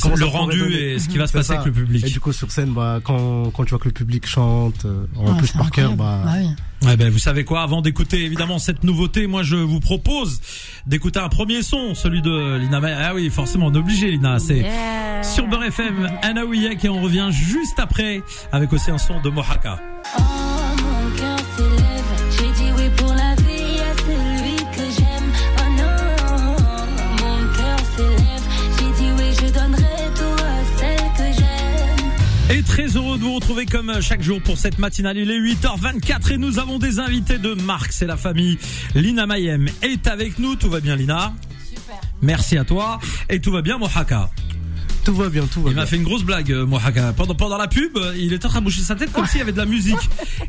comment 0.00 0.14
le 0.16 0.24
rendu 0.26 0.72
et 0.74 0.98
ce 0.98 1.08
qui 1.08 1.18
va 1.18 1.26
se 1.26 1.32
passer 1.32 1.48
ça. 1.48 1.60
avec 1.60 1.66
le 1.66 1.72
public. 1.72 2.04
Et 2.06 2.10
du 2.10 2.20
coup, 2.20 2.32
sur 2.32 2.50
scène, 2.50 2.72
bah, 2.72 3.00
quand, 3.02 3.50
quand 3.50 3.64
tu 3.64 3.70
vois 3.70 3.78
que 3.78 3.88
le 3.88 3.92
public 3.94 4.26
chante, 4.26 4.84
euh, 4.84 5.04
en 5.16 5.32
Ouais, 5.32 5.38
plus 5.38 5.52
par 5.52 5.70
cœur, 5.70 5.94
bah, 5.94 6.22
oui. 6.38 6.48
Ouais, 6.86 6.96
ben, 6.96 7.10
vous 7.10 7.18
savez 7.18 7.44
quoi 7.44 7.62
Avant 7.62 7.80
d'écouter 7.80 8.22
évidemment 8.24 8.58
cette 8.58 8.84
nouveauté, 8.84 9.26
moi 9.26 9.42
je 9.42 9.56
vous 9.56 9.80
propose 9.80 10.40
d'écouter 10.86 11.18
un 11.18 11.30
premier 11.30 11.62
son, 11.62 11.94
celui 11.94 12.20
de 12.20 12.58
Lina. 12.58 12.80
May- 12.80 12.92
Ah 12.96 13.14
oui, 13.14 13.30
forcément, 13.30 13.66
on 13.68 13.74
est 13.74 13.78
obligé, 13.78 14.10
Lina. 14.10 14.38
C'est 14.38 14.58
Yeah. 14.58 15.22
sur 15.22 15.48
Beurre 15.48 15.64
FM, 15.64 16.06
Anna 16.22 16.44
Ouiek, 16.44 16.84
et 16.84 16.88
on 16.90 17.00
revient 17.00 17.28
juste 17.32 17.78
après 17.78 18.22
avec 18.52 18.72
aussi 18.74 18.90
un 18.90 18.98
son 18.98 19.20
de 19.22 19.30
Mohaka. 19.30 19.80
Oh, 20.18 20.22
vous 33.36 33.40
retrouver 33.40 33.66
comme 33.66 34.00
chaque 34.00 34.22
jour 34.22 34.40
pour 34.40 34.56
cette 34.56 34.78
matinale. 34.78 35.18
Il 35.18 35.30
est 35.30 35.38
8h24 35.38 36.32
et 36.32 36.38
nous 36.38 36.58
avons 36.58 36.78
des 36.78 37.00
invités 37.00 37.36
de 37.36 37.52
marque. 37.52 37.92
C'est 37.92 38.06
la 38.06 38.16
famille 38.16 38.56
Lina 38.94 39.26
Mayem 39.26 39.68
est 39.82 40.06
avec 40.06 40.38
nous. 40.38 40.56
Tout 40.56 40.70
va 40.70 40.80
bien, 40.80 40.96
Lina? 40.96 41.34
Super. 41.68 42.00
Merci 42.22 42.56
à 42.56 42.64
toi. 42.64 42.98
Et 43.28 43.38
tout 43.38 43.52
va 43.52 43.60
bien, 43.60 43.76
Mohaka? 43.76 44.30
Tout 45.06 45.14
va 45.14 45.28
bien, 45.28 45.46
tout 45.46 45.62
va 45.62 45.70
Il 45.70 45.74
bien. 45.74 45.82
m'a 45.82 45.86
fait 45.86 45.96
une 45.96 46.02
grosse 46.02 46.24
blague, 46.24 46.50
euh, 46.50 46.66
Mohaka. 46.66 47.12
Pendant, 47.12 47.34
pendant 47.36 47.56
la 47.56 47.68
pub, 47.68 47.96
euh, 47.96 48.12
il 48.18 48.32
était 48.32 48.44
en 48.46 48.48
train 48.48 48.58
de 48.58 48.64
bouger 48.64 48.82
sa 48.82 48.96
tête 48.96 49.12
comme 49.12 49.24
s'il 49.26 49.38
y 49.38 49.40
avait 49.40 49.52
de 49.52 49.56
la 49.56 49.64
musique. 49.64 49.96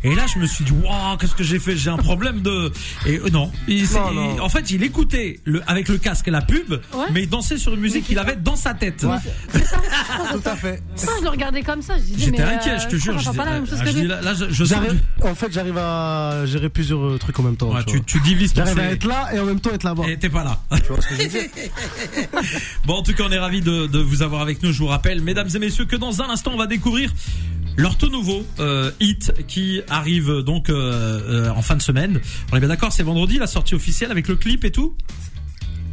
Et 0.04 0.16
là, 0.16 0.26
je 0.34 0.40
me 0.40 0.48
suis 0.48 0.66
dit, 0.66 0.72
waouh, 0.72 1.16
qu'est-ce 1.18 1.36
que 1.36 1.44
j'ai 1.44 1.60
fait? 1.60 1.78
J'ai 1.78 1.92
un 1.92 1.98
problème 1.98 2.42
de. 2.42 2.72
Et 3.06 3.18
euh, 3.20 3.30
non, 3.32 3.52
il, 3.68 3.88
c'est- 3.88 4.00
Non, 4.00 4.12
non. 4.12 4.34
il- 4.36 4.42
en 4.42 4.50
fait, 4.50 4.72
il 4.72 4.82
écoutait 4.82 5.40
le, 5.46 5.62
avec 5.68 5.88
le 5.90 5.98
casque 6.00 6.28
la 6.28 6.42
pub, 6.42 6.72
Ouais. 6.72 7.06
mais 7.14 7.24
il 7.24 7.30
dansait 7.30 7.58
sur 7.60 7.74
une 7.76 7.80
musique 7.82 8.06
qu'il 8.06 8.18
avait 8.18 8.36
dans 8.36 8.56
sa 8.56 8.74
tête. 8.74 9.06
Tout 9.52 10.42
à 10.50 10.56
fait. 10.56 10.82
Ça, 10.96 11.12
je 11.20 11.24
le 11.24 11.30
regardais 11.30 11.62
comme 11.62 11.84
ça. 11.84 11.94
J'étais 12.18 12.42
inquiet, 12.42 12.72
euh, 12.72 12.80
je 12.80 12.88
te 12.88 12.96
jure. 12.96 13.16
en 15.24 15.36
fait, 15.36 15.52
j'arrive 15.52 15.78
à 15.78 16.46
gérer 16.46 16.70
plusieurs 16.70 17.20
trucs 17.20 17.40
en 17.40 17.44
même 17.44 17.58
temps. 17.58 17.74
Ouais, 17.74 17.84
tu 17.86 18.02
tu, 18.04 18.20
divises 18.22 18.54
ton 18.54 18.66
J'arrive 18.66 18.80
à 18.80 18.92
être 18.92 19.06
là 19.06 19.30
et 19.36 19.40
en 19.40 19.46
même 19.46 19.60
temps 19.60 19.72
être 19.72 19.84
là-bas. 19.84 20.04
Et 20.08 20.18
t'es 20.18 20.30
pas 20.30 20.44
là. 20.44 20.60
Tu 20.78 20.88
vois 20.92 21.02
ce 21.02 21.08
que 21.10 21.16
je 21.16 21.22
veux 21.22 21.28
dire 21.28 21.42
Bon, 22.86 22.96
en 22.96 23.04
tout 23.04 23.14
cas, 23.14 23.24
on 23.28 23.32
est 23.32 23.38
ravis 23.38 23.62
de, 23.62 23.86
de 23.88 24.00
vous 24.00 24.22
avoir 24.24 24.47
avec 24.48 24.64
nous. 24.64 24.72
Je 24.72 24.80
vous 24.80 24.88
rappelle, 24.88 25.22
mesdames 25.22 25.50
et 25.54 25.60
messieurs, 25.60 25.84
que 25.84 25.98
dans 25.98 26.22
un 26.22 26.30
instant, 26.30 26.52
on 26.54 26.58
va 26.58 26.68
découvrir 26.68 27.12
leur 27.76 27.98
tout 27.98 28.08
nouveau 28.08 28.46
euh, 28.60 28.92
hit 29.02 29.34
qui 29.48 29.82
arrive 29.90 30.42
donc 30.42 30.70
euh, 30.70 31.48
euh, 31.48 31.50
en 31.50 31.62
fin 31.62 31.76
de 31.76 31.82
semaine. 31.82 32.22
On 32.52 32.56
est 32.56 32.60
bien 32.62 32.70
d'accord, 32.70 32.94
c'est 32.94 33.04
vendredi 33.04 33.38
la 33.38 33.48
sortie 33.48 33.76
officielle 33.76 34.10
avec 34.10 34.30
le 34.30 34.38
clip 34.38 34.64
et 34.64 34.72
tout? 34.72 34.96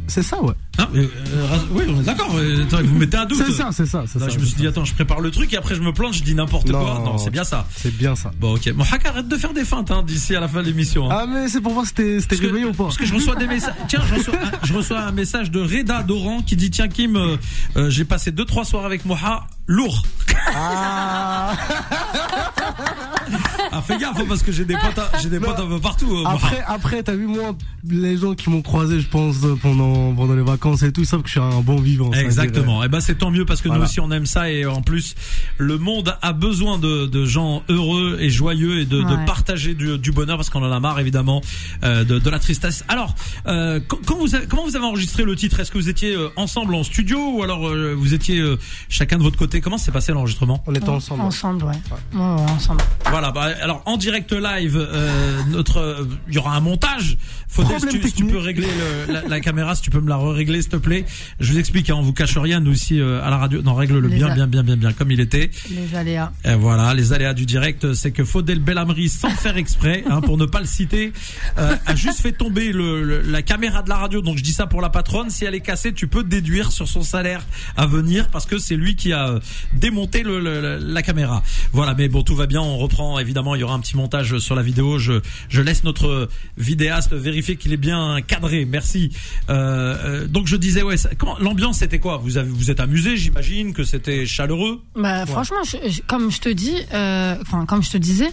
C'est 0.07 0.23
ça, 0.23 0.41
ouais. 0.41 0.53
Hein, 0.77 0.87
euh, 0.95 1.07
euh, 1.33 1.57
oui, 1.71 1.83
on 1.87 1.99
est 1.99 2.03
d'accord. 2.03 2.29
euh, 2.35 2.63
attends, 2.63 2.77
vous 2.83 2.97
mettez 2.97 3.17
un 3.17 3.25
doute. 3.25 3.41
C'est 3.45 3.51
ça, 3.53 3.69
c'est 3.71 3.85
ça, 3.85 4.03
c'est 4.07 4.19
Là, 4.19 4.25
ça. 4.27 4.33
je 4.33 4.39
me 4.39 4.45
suis 4.45 4.55
dit, 4.55 4.67
attends, 4.67 4.85
je 4.85 4.93
prépare 4.93 5.19
le 5.19 5.31
truc 5.31 5.51
et 5.53 5.57
après 5.57 5.73
je 5.75 5.81
me 5.81 5.91
plante, 5.93 6.13
je 6.13 6.23
dis 6.23 6.35
n'importe 6.35 6.69
quoi. 6.71 7.01
Non, 7.03 7.17
c'est 7.17 7.29
bien 7.31 7.43
ça. 7.43 7.65
C'est 7.75 7.95
bien 7.95 8.15
ça. 8.15 8.31
Bon, 8.39 8.55
ok. 8.55 8.71
Bon, 8.73 8.83
Haka, 8.91 9.09
arrête 9.09 9.27
de 9.27 9.35
faire 9.37 9.53
des 9.53 9.65
feintes 9.65 9.91
hein, 9.91 10.03
d'ici 10.05 10.35
à 10.35 10.39
la 10.39 10.47
fin 10.47 10.61
de 10.61 10.67
l'émission. 10.67 11.09
hein. 11.11 11.17
Ah, 11.21 11.25
mais 11.27 11.47
c'est 11.47 11.61
pour 11.61 11.73
voir 11.73 11.85
si 11.85 11.93
t'es 11.93 12.19
réveillé 12.31 12.65
ou 12.65 12.73
pas. 12.73 12.83
parce 12.85 12.97
que 12.97 13.05
je 13.05 13.13
reçois 13.13 13.35
des 13.35 13.47
messages. 13.47 13.73
Tiens, 13.87 14.01
je 14.07 14.15
reçois, 14.15 14.35
un, 14.35 14.51
je 14.65 14.73
reçois 14.73 14.99
un 14.99 15.11
message 15.11 15.49
de 15.51 15.59
Reda 15.61 16.03
Doran 16.03 16.41
qui 16.45 16.55
dit 16.55 16.69
Tiens, 16.69 16.87
Kim, 16.87 17.15
euh, 17.15 17.37
euh, 17.77 17.89
j'ai 17.89 18.05
passé 18.05 18.31
deux 18.31 18.45
trois 18.45 18.65
soirs 18.65 18.85
avec 18.85 19.05
Moha, 19.05 19.47
lourd. 19.67 20.03
Ah. 20.55 21.53
Ah, 23.75 23.81
fais 23.81 23.97
gaffe 23.97 24.17
hein, 24.17 24.25
parce 24.27 24.41
que 24.41 24.51
j'ai 24.51 24.63
des 24.63 24.75
potes, 24.75 25.01
j'ai 25.21 25.29
des 25.29 25.39
potes 25.39 25.59
un 25.59 25.67
peu 25.67 25.79
partout. 25.79 26.07
Moha. 26.07 26.31
Après, 26.31 26.63
après, 26.65 27.03
t'as 27.03 27.15
vu 27.15 27.27
moi, 27.27 27.55
les 27.87 28.17
gens 28.17 28.33
qui 28.33 28.49
m'ont 28.49 28.61
croisé, 28.61 29.01
je 29.01 29.07
pense, 29.07 29.37
pendant 29.61 30.13
pendant 30.13 30.33
les 30.33 30.43
vacances 30.43 30.83
et 30.83 30.91
tout, 30.91 31.01
ils 31.01 31.05
savent 31.05 31.21
que 31.21 31.27
je 31.27 31.33
suis 31.33 31.41
un 31.41 31.61
bon 31.61 31.75
vivant. 31.75 32.11
Exactement. 32.13 32.83
Et 32.83 32.87
ben 32.87 33.01
c'est 33.01 33.15
tant 33.15 33.31
mieux 33.31 33.45
parce 33.45 33.61
que 33.61 33.69
nous 33.69 33.81
aussi 33.81 33.99
on 33.99 34.11
aime 34.11 34.25
ça 34.25 34.49
et 34.49 34.65
en 34.65 34.81
plus 34.81 35.15
le 35.57 35.77
monde 35.77 36.15
a 36.21 36.31
besoin 36.31 36.77
de, 36.77 37.05
de 37.05 37.25
gens 37.25 37.63
heureux 37.67 38.17
et 38.21 38.29
joyeux 38.29 38.79
et 38.79 38.85
de, 38.85 39.01
de 39.01 39.25
partager 39.25 39.73
du, 39.73 39.97
du 39.97 40.11
bonheur 40.11 40.37
parce 40.37 40.49
qu'on 40.49 40.63
en 40.63 40.71
a 40.71 40.79
marre 40.79 40.99
évidemment 40.99 41.41
euh, 41.83 42.03
de, 42.05 42.17
de 42.19 42.29
la 42.29 42.39
tristesse. 42.39 42.85
Alors 42.87 43.13
euh, 43.47 43.81
quand, 43.87 43.97
quand 44.05 44.15
vous 44.15 44.35
avez, 44.35 44.47
comment 44.47 44.63
vous 44.63 44.75
avez 44.75 44.85
enregistré 44.85 45.23
le 45.23 45.35
titre? 45.35 45.59
Est-ce 45.59 45.71
que 45.71 45.77
vous 45.77 45.89
étiez 45.89 46.15
euh, 46.15 46.29
ensemble 46.37 46.75
en 46.75 46.83
studio 46.83 47.19
ou 47.33 47.43
alors 47.43 47.67
euh, 47.67 47.93
vous 47.97 48.13
étiez 48.13 48.39
euh, 48.39 48.57
chacun 48.87 49.17
de 49.17 49.23
votre 49.23 49.37
côté? 49.37 49.59
Comment 49.59 49.77
s'est 49.77 49.91
passé 49.91 50.13
l'enregistrement? 50.13 50.63
On 50.65 50.73
était 50.75 50.89
ensemble. 50.89 51.21
Ensemble, 51.21 51.65
ouais. 51.65 51.71
Ouais, 52.13 52.19
ouais, 52.19 52.51
ensemble. 52.51 52.81
Voilà. 53.09 53.31
Bah, 53.31 53.49
alors 53.65 53.81
en 53.85 53.97
direct 53.97 54.31
live, 54.31 54.77
euh, 54.77 55.41
notre, 55.49 55.77
euh, 55.77 56.05
il 56.29 56.35
y 56.35 56.37
aura 56.37 56.55
un 56.55 56.59
montage. 56.61 57.17
Faudrait 57.47 57.79
si 57.79 57.87
tu, 57.87 58.01
si 58.07 58.13
tu 58.13 58.25
peux 58.25 58.37
régler 58.37 58.67
le- 59.07 59.13
la, 59.13 59.21
la 59.27 59.39
caméra, 59.39 59.75
si 59.75 59.81
tu 59.81 59.89
peux 59.89 59.99
me 60.01 60.09
la 60.09 60.17
régler 60.17 60.61
s'il 60.61 60.71
te 60.71 60.75
plaît. 60.77 61.05
Je 61.39 61.51
vous 61.51 61.59
explique, 61.59 61.89
hein, 61.89 61.95
on 61.97 62.01
vous 62.01 62.13
cache 62.13 62.37
rien, 62.37 62.59
nous 62.59 62.73
ici 62.73 62.99
euh, 62.99 63.23
à 63.23 63.29
la 63.29 63.37
radio. 63.37 63.61
Non, 63.61 63.73
règle-le 63.73 64.07
bien, 64.07 64.27
bien, 64.35 64.47
bien, 64.47 64.63
bien, 64.63 64.77
bien, 64.77 64.93
comme 64.93 65.11
il 65.11 65.19
était. 65.19 65.49
Les 65.71 65.95
aléas. 65.95 66.31
Et 66.43 66.53
voilà, 66.55 66.93
les 66.93 67.11
aléas 67.13 67.33
du 67.33 67.45
direct, 67.45 67.93
c'est 67.93 68.11
que 68.11 68.23
Faudel 68.23 68.59
Belhamri, 68.59 69.09
sans 69.09 69.29
faire 69.31 69.57
exprès, 69.57 70.03
hein, 70.09 70.21
pour 70.21 70.37
ne 70.37 70.45
pas 70.45 70.59
le 70.59 70.65
citer, 70.67 71.11
euh, 71.57 71.75
a 71.87 71.95
juste 71.95 72.19
fait 72.21 72.33
tomber 72.33 72.71
le, 72.71 73.03
le- 73.03 73.21
la 73.21 73.41
caméra 73.41 73.81
de 73.81 73.89
la 73.89 73.95
radio. 73.97 74.21
Donc 74.21 74.37
je 74.37 74.43
dis 74.43 74.53
ça 74.53 74.67
pour 74.67 74.81
la 74.81 74.89
patronne. 74.89 75.29
Si 75.29 75.45
elle 75.45 75.55
est 75.55 75.61
cassée, 75.61 75.93
tu 75.93 76.07
peux 76.07 76.23
déduire 76.23 76.71
sur 76.71 76.87
son 76.87 77.01
salaire 77.03 77.41
à 77.77 77.85
venir 77.87 78.27
parce 78.29 78.45
que 78.45 78.57
c'est 78.59 78.75
lui 78.75 78.95
qui 78.95 79.11
a 79.13 79.29
euh, 79.29 79.39
démonté 79.73 80.21
le- 80.23 80.39
la 80.79 81.01
caméra. 81.01 81.41
Voilà, 81.73 81.93
mais 81.95 82.09
bon, 82.09 82.21
tout 82.21 82.35
va 82.35 82.45
bien. 82.47 82.61
On 82.61 82.77
reprend. 82.77 83.17
Évidemment, 83.19 83.54
il 83.55 83.59
y 83.59 83.63
aura 83.63 83.73
un 83.75 83.79
petit 83.79 83.97
montage 83.97 84.37
sur 84.39 84.55
la 84.55 84.61
vidéo. 84.61 84.97
Je, 84.99 85.21
je 85.49 85.61
laisse 85.61 85.83
notre 85.83 86.29
vidéaste 86.57 87.13
vérifier 87.13 87.55
qu'il 87.55 87.73
est 87.73 87.77
bien 87.77 88.17
cadré. 88.25 88.65
Merci. 88.65 89.11
Euh, 89.49 89.95
euh, 90.23 90.27
donc 90.27 90.47
je 90.47 90.55
disais, 90.55 90.81
ouais, 90.83 90.97
ça- 90.97 91.09
comment 91.17 91.37
l'ambiance 91.39 91.79
c'était 91.79 91.99
quoi? 91.99 92.17
Vous 92.17 92.37
avez, 92.37 92.49
vous 92.49 92.71
êtes 92.71 92.79
amusé, 92.79 93.17
j'imagine 93.17 93.73
que 93.73 93.83
c'était 93.83 94.25
chaleureux? 94.25 94.81
Bah, 94.95 95.25
franchement, 95.25 95.57
je- 95.65 95.89
je- 95.89 96.01
comme 96.07 96.31
je 96.31 96.39
te 96.39 96.49
dis, 96.49 96.75
euh, 96.93 97.35
enfin, 97.41 97.65
comme 97.65 97.83
je 97.83 97.91
te 97.91 97.97
disais, 97.97 98.29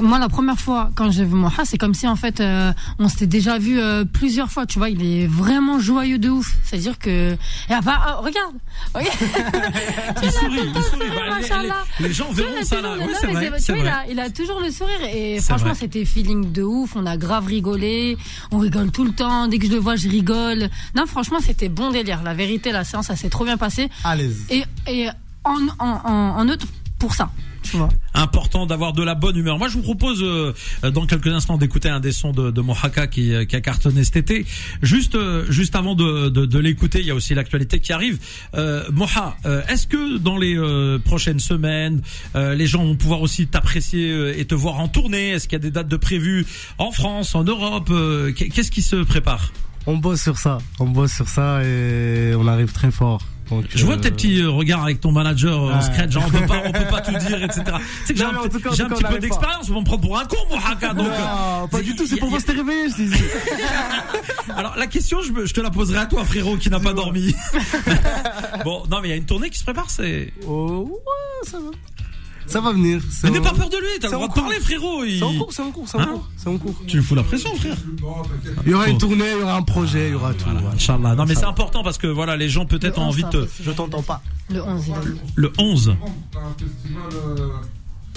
moi, 0.00 0.18
la 0.18 0.28
première 0.28 0.58
fois 0.58 0.90
quand 0.94 1.10
j'ai 1.10 1.24
vu 1.24 1.34
Moha, 1.34 1.64
c'est 1.64 1.78
comme 1.78 1.94
si 1.94 2.06
en 2.08 2.16
fait, 2.16 2.40
euh, 2.40 2.72
on 2.98 3.08
s'était 3.08 3.26
déjà 3.26 3.58
vu 3.58 3.78
euh, 3.80 4.04
plusieurs 4.04 4.50
fois. 4.50 4.66
Tu 4.66 4.78
vois, 4.78 4.88
il 4.90 5.04
est 5.04 5.26
vraiment 5.26 5.78
joyeux 5.78 6.18
de 6.18 6.30
ouf. 6.30 6.54
C'est-à-dire 6.64 6.98
que, 6.98 7.36
et 7.68 7.72
à 7.72 7.82
part- 7.82 8.04
ah, 8.06 8.14
regarde, 8.22 8.54
regarde. 8.94 9.16
Il 10.22 10.30
sourit, 10.30 10.60
il 10.74 10.82
sourit. 10.82 11.08
Bah, 11.08 11.22
les- 11.24 11.30
Machallah. 11.30 11.74
les, 12.00 12.08
les 12.08 12.14
gens 12.14 12.24
vois, 12.30 12.34
verront 12.44 12.64
ça 12.64 12.80
là. 12.80 12.96
le- 12.96 13.02
Oui, 13.04 13.12
c'est 13.18 13.26
vrai. 13.26 13.48
vois, 13.48 13.58
il 13.78 13.88
a, 13.88 14.04
il 14.10 14.20
a 14.20 14.30
toujours 14.30 14.60
le 14.60 14.70
sourire 14.70 15.00
et 15.12 15.40
franchement, 15.40 15.74
c'était 15.74 16.04
feeling 16.04 16.52
de 16.52 16.62
ouf. 16.62 16.96
On 16.96 17.06
a 17.06 17.16
grave 17.16 17.46
rigolé. 17.46 18.16
On 18.50 18.58
rigole 18.58 18.90
tout 18.90 19.04
le 19.04 19.12
temps. 19.12 19.48
Dès 19.48 19.58
que 19.58 19.66
je 19.66 19.72
le 19.72 19.78
vois, 19.78 19.96
je 19.96 20.08
rigole. 20.08 20.68
Non, 20.96 21.06
franchement, 21.06 21.38
c'était 21.44 21.68
bon 21.68 21.90
délire. 21.90 22.22
La 22.22 22.34
vérité, 22.34 22.72
la 22.72 22.84
séance, 22.84 23.06
ça 23.06 23.16
s'est 23.16 23.30
trop 23.30 23.44
bien 23.44 23.56
passé. 23.56 23.88
À 24.04 24.16
l'aise. 24.16 24.44
Et, 24.50 24.64
et 24.86 25.08
en, 25.44 25.56
en, 25.78 26.00
en, 26.04 26.10
en 26.38 26.44
neutre 26.44 26.66
pour 26.98 27.14
ça, 27.14 27.30
tu 27.64 27.76
vois. 27.76 27.88
Important 28.14 28.66
d'avoir 28.66 28.92
de 28.92 29.02
la 29.02 29.14
bonne 29.14 29.36
humeur. 29.36 29.58
Moi, 29.58 29.68
je 29.68 29.74
vous 29.74 29.82
propose 29.82 30.22
euh, 30.22 30.52
dans 30.82 31.06
quelques 31.06 31.26
instants 31.28 31.58
d'écouter 31.58 31.88
un 31.88 32.00
des 32.00 32.12
sons 32.12 32.32
de, 32.32 32.50
de 32.50 32.60
Mohaka 32.60 33.06
qui, 33.06 33.34
euh, 33.34 33.44
qui 33.44 33.56
a 33.56 33.60
cartonné 33.60 34.04
cet 34.04 34.16
été. 34.16 34.46
Juste, 34.82 35.14
euh, 35.16 35.44
juste 35.50 35.74
avant 35.74 35.94
de, 35.94 36.28
de, 36.28 36.46
de 36.46 36.58
l'écouter, 36.58 37.00
il 37.00 37.06
y 37.06 37.10
a 37.10 37.14
aussi 37.14 37.34
l'actualité 37.34 37.80
qui 37.80 37.92
arrive. 37.92 38.18
Euh, 38.54 38.84
Moha, 38.92 39.36
euh, 39.46 39.62
est-ce 39.68 39.86
que 39.86 40.18
dans 40.18 40.36
les 40.36 40.56
euh, 40.56 40.98
prochaines 40.98 41.40
semaines, 41.40 42.02
euh, 42.36 42.54
les 42.54 42.66
gens 42.66 42.84
vont 42.84 42.96
pouvoir 42.96 43.20
aussi 43.22 43.46
t'apprécier 43.46 44.10
euh, 44.12 44.38
et 44.38 44.44
te 44.44 44.54
voir 44.54 44.78
en 44.80 44.88
tournée? 44.88 45.30
Est-ce 45.30 45.48
qu'il 45.48 45.56
y 45.56 45.60
a 45.60 45.64
des 45.64 45.70
dates 45.70 45.88
de 45.88 45.96
prévues 45.96 46.46
en 46.78 46.92
France, 46.92 47.34
en 47.34 47.44
Europe 47.44 47.88
Euh, 47.90 48.32
Qu'est-ce 48.32 48.70
qui 48.70 48.82
se 48.82 48.96
prépare? 48.96 49.52
On 49.86 49.96
bosse 49.96 50.22
sur 50.22 50.38
ça. 50.38 50.58
On 50.78 50.86
bosse 50.86 51.12
sur 51.12 51.28
ça 51.28 51.62
et 51.64 52.34
on 52.36 52.46
arrive 52.46 52.72
très 52.72 52.90
fort. 52.90 53.20
Donc, 53.50 53.64
Je 53.74 53.84
vois 53.84 53.94
euh, 53.94 53.98
tes 53.98 54.10
petits 54.10 54.40
euh, 54.40 54.50
regards 54.50 54.84
avec 54.84 55.00
ton 55.00 55.12
manager 55.12 55.62
euh, 55.62 55.72
en 55.72 55.76
Ouais. 55.76 55.82
scratch, 55.82 56.12
genre 56.12 56.24
on 56.26 56.30
peut 56.30 56.46
pas, 56.46 56.62
on 56.66 56.72
peut 56.72 56.84
pas 56.90 57.00
tout 57.00 57.16
dire, 57.26 57.42
etc. 57.44 57.62
Tu 57.64 58.06
sais 58.06 58.14
que 58.14 58.18
j'ai 58.18 58.24
un, 58.24 58.88
petit 58.88 59.04
peu 59.04 59.18
d'expérience, 59.18 59.68
on 59.70 59.74
va 59.74 59.80
me 59.80 59.84
prendre 59.84 60.00
pour 60.02 60.18
un 60.18 60.24
con, 60.24 60.36
mon 60.50 60.56
haka. 60.56 60.94
Donc, 60.94 61.06
Non, 61.06 61.68
pas 61.68 61.78
euh, 61.78 61.82
du 61.82 61.94
tout, 61.94 62.06
c'est 62.06 62.16
pour 62.16 62.30
t'es 62.42 62.52
réveillé. 62.52 62.88
Alors 64.56 64.76
la 64.76 64.86
question, 64.86 65.20
je, 65.22 65.52
te 65.52 65.60
la 65.60 65.70
poserai 65.70 65.98
à 65.98 66.06
toi, 66.06 66.24
frérot, 66.24 66.56
qui 66.56 66.70
n'a 66.70 66.80
pas 66.80 66.92
dormi. 66.92 67.34
bon, 68.64 68.84
non, 68.90 69.00
mais 69.00 69.08
il 69.08 69.10
y 69.10 69.14
a 69.14 69.16
une 69.16 69.26
tournée 69.26 69.50
qui 69.50 69.58
se 69.58 69.64
prépare, 69.64 69.90
c'est. 69.90 70.32
Oh, 70.46 70.88
ouais, 70.90 71.50
ça 71.50 71.58
va. 71.58 71.70
Ça 72.46 72.60
va 72.60 72.72
venir. 72.72 73.00
Mais 73.22 73.30
n'aie 73.30 73.40
pas 73.40 73.52
peur 73.52 73.68
de 73.70 73.76
lui, 73.76 73.86
t'as 74.00 74.08
le 74.08 74.14
droit 74.14 74.28
de 74.28 74.32
parler, 74.34 74.60
frérot. 74.60 75.04
il- 75.04 75.18
C'est 75.18 75.24
en 75.24 75.32
cours, 75.38 75.52
c'est 75.52 75.62
en 75.62 75.70
cours, 75.70 75.88
c'est 75.88 75.96
en 75.96 76.00
Hein 76.00 76.06
cours. 76.06 76.28
C'est 76.36 76.48
en 76.48 76.58
cours. 76.58 76.74
Tu 76.86 76.96
lui 76.98 77.04
fous 77.04 77.14
la 77.14 77.22
pression, 77.22 77.54
frère. 77.56 77.76
Il 78.64 78.70
y 78.70 78.74
aura 78.74 78.84
Bon. 78.86 78.90
une 78.92 78.98
tournée, 78.98 79.24
il 79.34 79.40
y 79.40 79.42
aura 79.42 79.56
un 79.56 79.62
projet, 79.62 80.08
il 80.08 80.12
y 80.12 80.14
aura 80.14 80.32
tout. 80.34 80.44
Voilà, 80.44 80.60
voilà. 80.60 80.74
Inch'Allah. 80.76 81.14
Non, 81.14 81.24
mais 81.26 81.34
c'est 81.34 81.44
important 81.44 81.82
parce 81.82 81.98
que 81.98 82.06
voilà, 82.06 82.36
les 82.36 82.48
gens 82.48 82.66
peut-être 82.66 82.96
Le 82.98 83.02
ont 83.02 83.08
11, 83.08 83.14
envie 83.24 83.24
de 83.32 83.48
Je 83.62 83.70
t'entends 83.70 84.02
pas. 84.02 84.20
Le 84.50 84.62
11, 84.62 84.84
il 84.88 84.94
a 84.94 84.98
dit. 84.98 85.20
Le 85.36 85.52
11. 85.58 85.96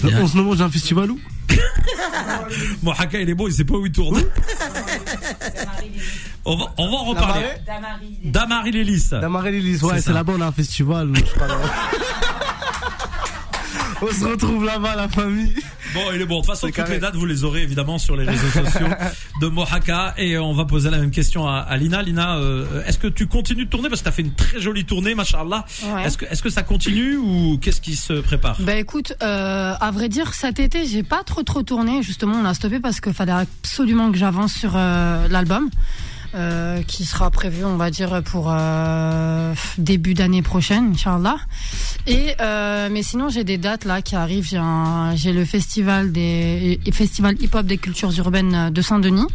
Le 0.04 0.08
Bien. 0.10 0.22
11 0.22 0.34
novembre, 0.36 0.56
j'ai 0.56 0.62
un 0.62 0.70
festival 0.70 1.10
où 1.10 1.18
Mon 2.84 2.92
haka, 2.92 3.20
il 3.20 3.28
est 3.30 3.34
bon, 3.34 3.48
il 3.48 3.52
sait 3.52 3.64
pas 3.64 3.74
où 3.74 3.84
il 3.86 3.90
tourne. 3.90 4.22
on 6.44 6.56
va, 6.56 6.66
on 6.78 6.88
va 6.90 6.96
en 6.98 7.04
reparler. 7.04 7.46
Damari 8.24 8.70
Lélis. 8.70 9.08
Damary 9.10 9.52
Lilis, 9.60 9.82
ouais, 9.82 10.00
C'est 10.00 10.12
là-bas, 10.12 10.34
on 10.36 10.40
a 10.40 10.46
un 10.46 10.52
festival. 10.52 11.10
je 11.14 11.20
sais 11.24 11.38
pas, 11.38 11.46
là. 11.48 11.56
on 14.02 14.06
se 14.12 14.24
retrouve 14.24 14.64
là-bas, 14.64 14.96
la 14.96 15.08
famille. 15.08 15.54
Bon, 15.94 16.00
il 16.14 16.20
est 16.20 16.26
bon. 16.26 16.36
De 16.36 16.40
toute 16.40 16.50
façon, 16.50 16.66
toutes 16.66 16.76
carré. 16.76 16.94
les 16.94 17.00
dates, 17.00 17.16
vous 17.16 17.26
les 17.26 17.44
aurez 17.44 17.62
évidemment 17.62 17.98
sur 17.98 18.16
les 18.16 18.24
réseaux 18.24 18.48
sociaux 18.48 18.86
de 19.40 19.46
Mohaka. 19.48 20.14
Et 20.18 20.38
on 20.38 20.52
va 20.52 20.64
poser 20.64 20.90
la 20.90 20.98
même 20.98 21.10
question 21.10 21.46
à, 21.48 21.58
à 21.58 21.76
Lina. 21.76 22.02
Lina, 22.02 22.36
euh, 22.36 22.84
est-ce 22.86 22.98
que 22.98 23.08
tu 23.08 23.26
continues 23.26 23.64
de 23.64 23.70
tourner? 23.70 23.88
Parce 23.88 24.00
que 24.00 24.04
tu 24.04 24.08
as 24.08 24.12
fait 24.12 24.22
une 24.22 24.34
très 24.34 24.60
jolie 24.60 24.84
tournée, 24.84 25.14
machallah. 25.14 25.64
Ouais. 25.84 26.04
Est-ce 26.04 26.18
que, 26.18 26.24
est-ce 26.26 26.42
que 26.42 26.50
ça 26.50 26.62
continue 26.62 27.16
ou 27.16 27.58
qu'est-ce 27.60 27.80
qui 27.80 27.96
se 27.96 28.14
prépare? 28.14 28.56
Bah 28.60 28.74
écoute, 28.76 29.14
euh, 29.22 29.74
à 29.80 29.90
vrai 29.90 30.08
dire, 30.08 30.34
cet 30.34 30.58
été, 30.58 30.86
j'ai 30.86 31.02
pas 31.02 31.24
trop 31.24 31.42
trop 31.42 31.62
tourné. 31.62 32.02
Justement, 32.02 32.36
on 32.40 32.44
a 32.44 32.54
stoppé 32.54 32.80
parce 32.80 33.00
qu'il 33.00 33.14
fallait 33.14 33.32
absolument 33.32 34.12
que 34.12 34.18
j'avance 34.18 34.52
sur 34.52 34.72
euh, 34.76 35.26
l'album. 35.28 35.68
Euh, 36.34 36.82
qui 36.82 37.04
sera 37.04 37.30
prévu, 37.30 37.64
on 37.64 37.76
va 37.76 37.90
dire, 37.90 38.22
pour 38.24 38.48
euh, 38.50 39.54
début 39.78 40.14
d'année 40.14 40.42
prochaine, 40.42 40.92
Inch'Allah. 40.92 41.36
Et 42.06 42.34
euh, 42.40 42.88
mais 42.90 43.02
sinon, 43.02 43.28
j'ai 43.28 43.44
des 43.44 43.58
dates 43.58 43.84
là 43.84 44.02
qui 44.02 44.16
arrivent. 44.16 44.46
J'ai 44.48 44.56
un- 44.58 45.14
j'ai 45.16 45.32
le 45.32 45.44
festival 45.44 46.12
des 46.12 46.80
festival 46.92 47.36
hip-hop 47.40 47.66
des 47.66 47.78
cultures 47.78 48.16
urbaines 48.18 48.70
de 48.70 48.82
Saint-Denis. 48.82 49.26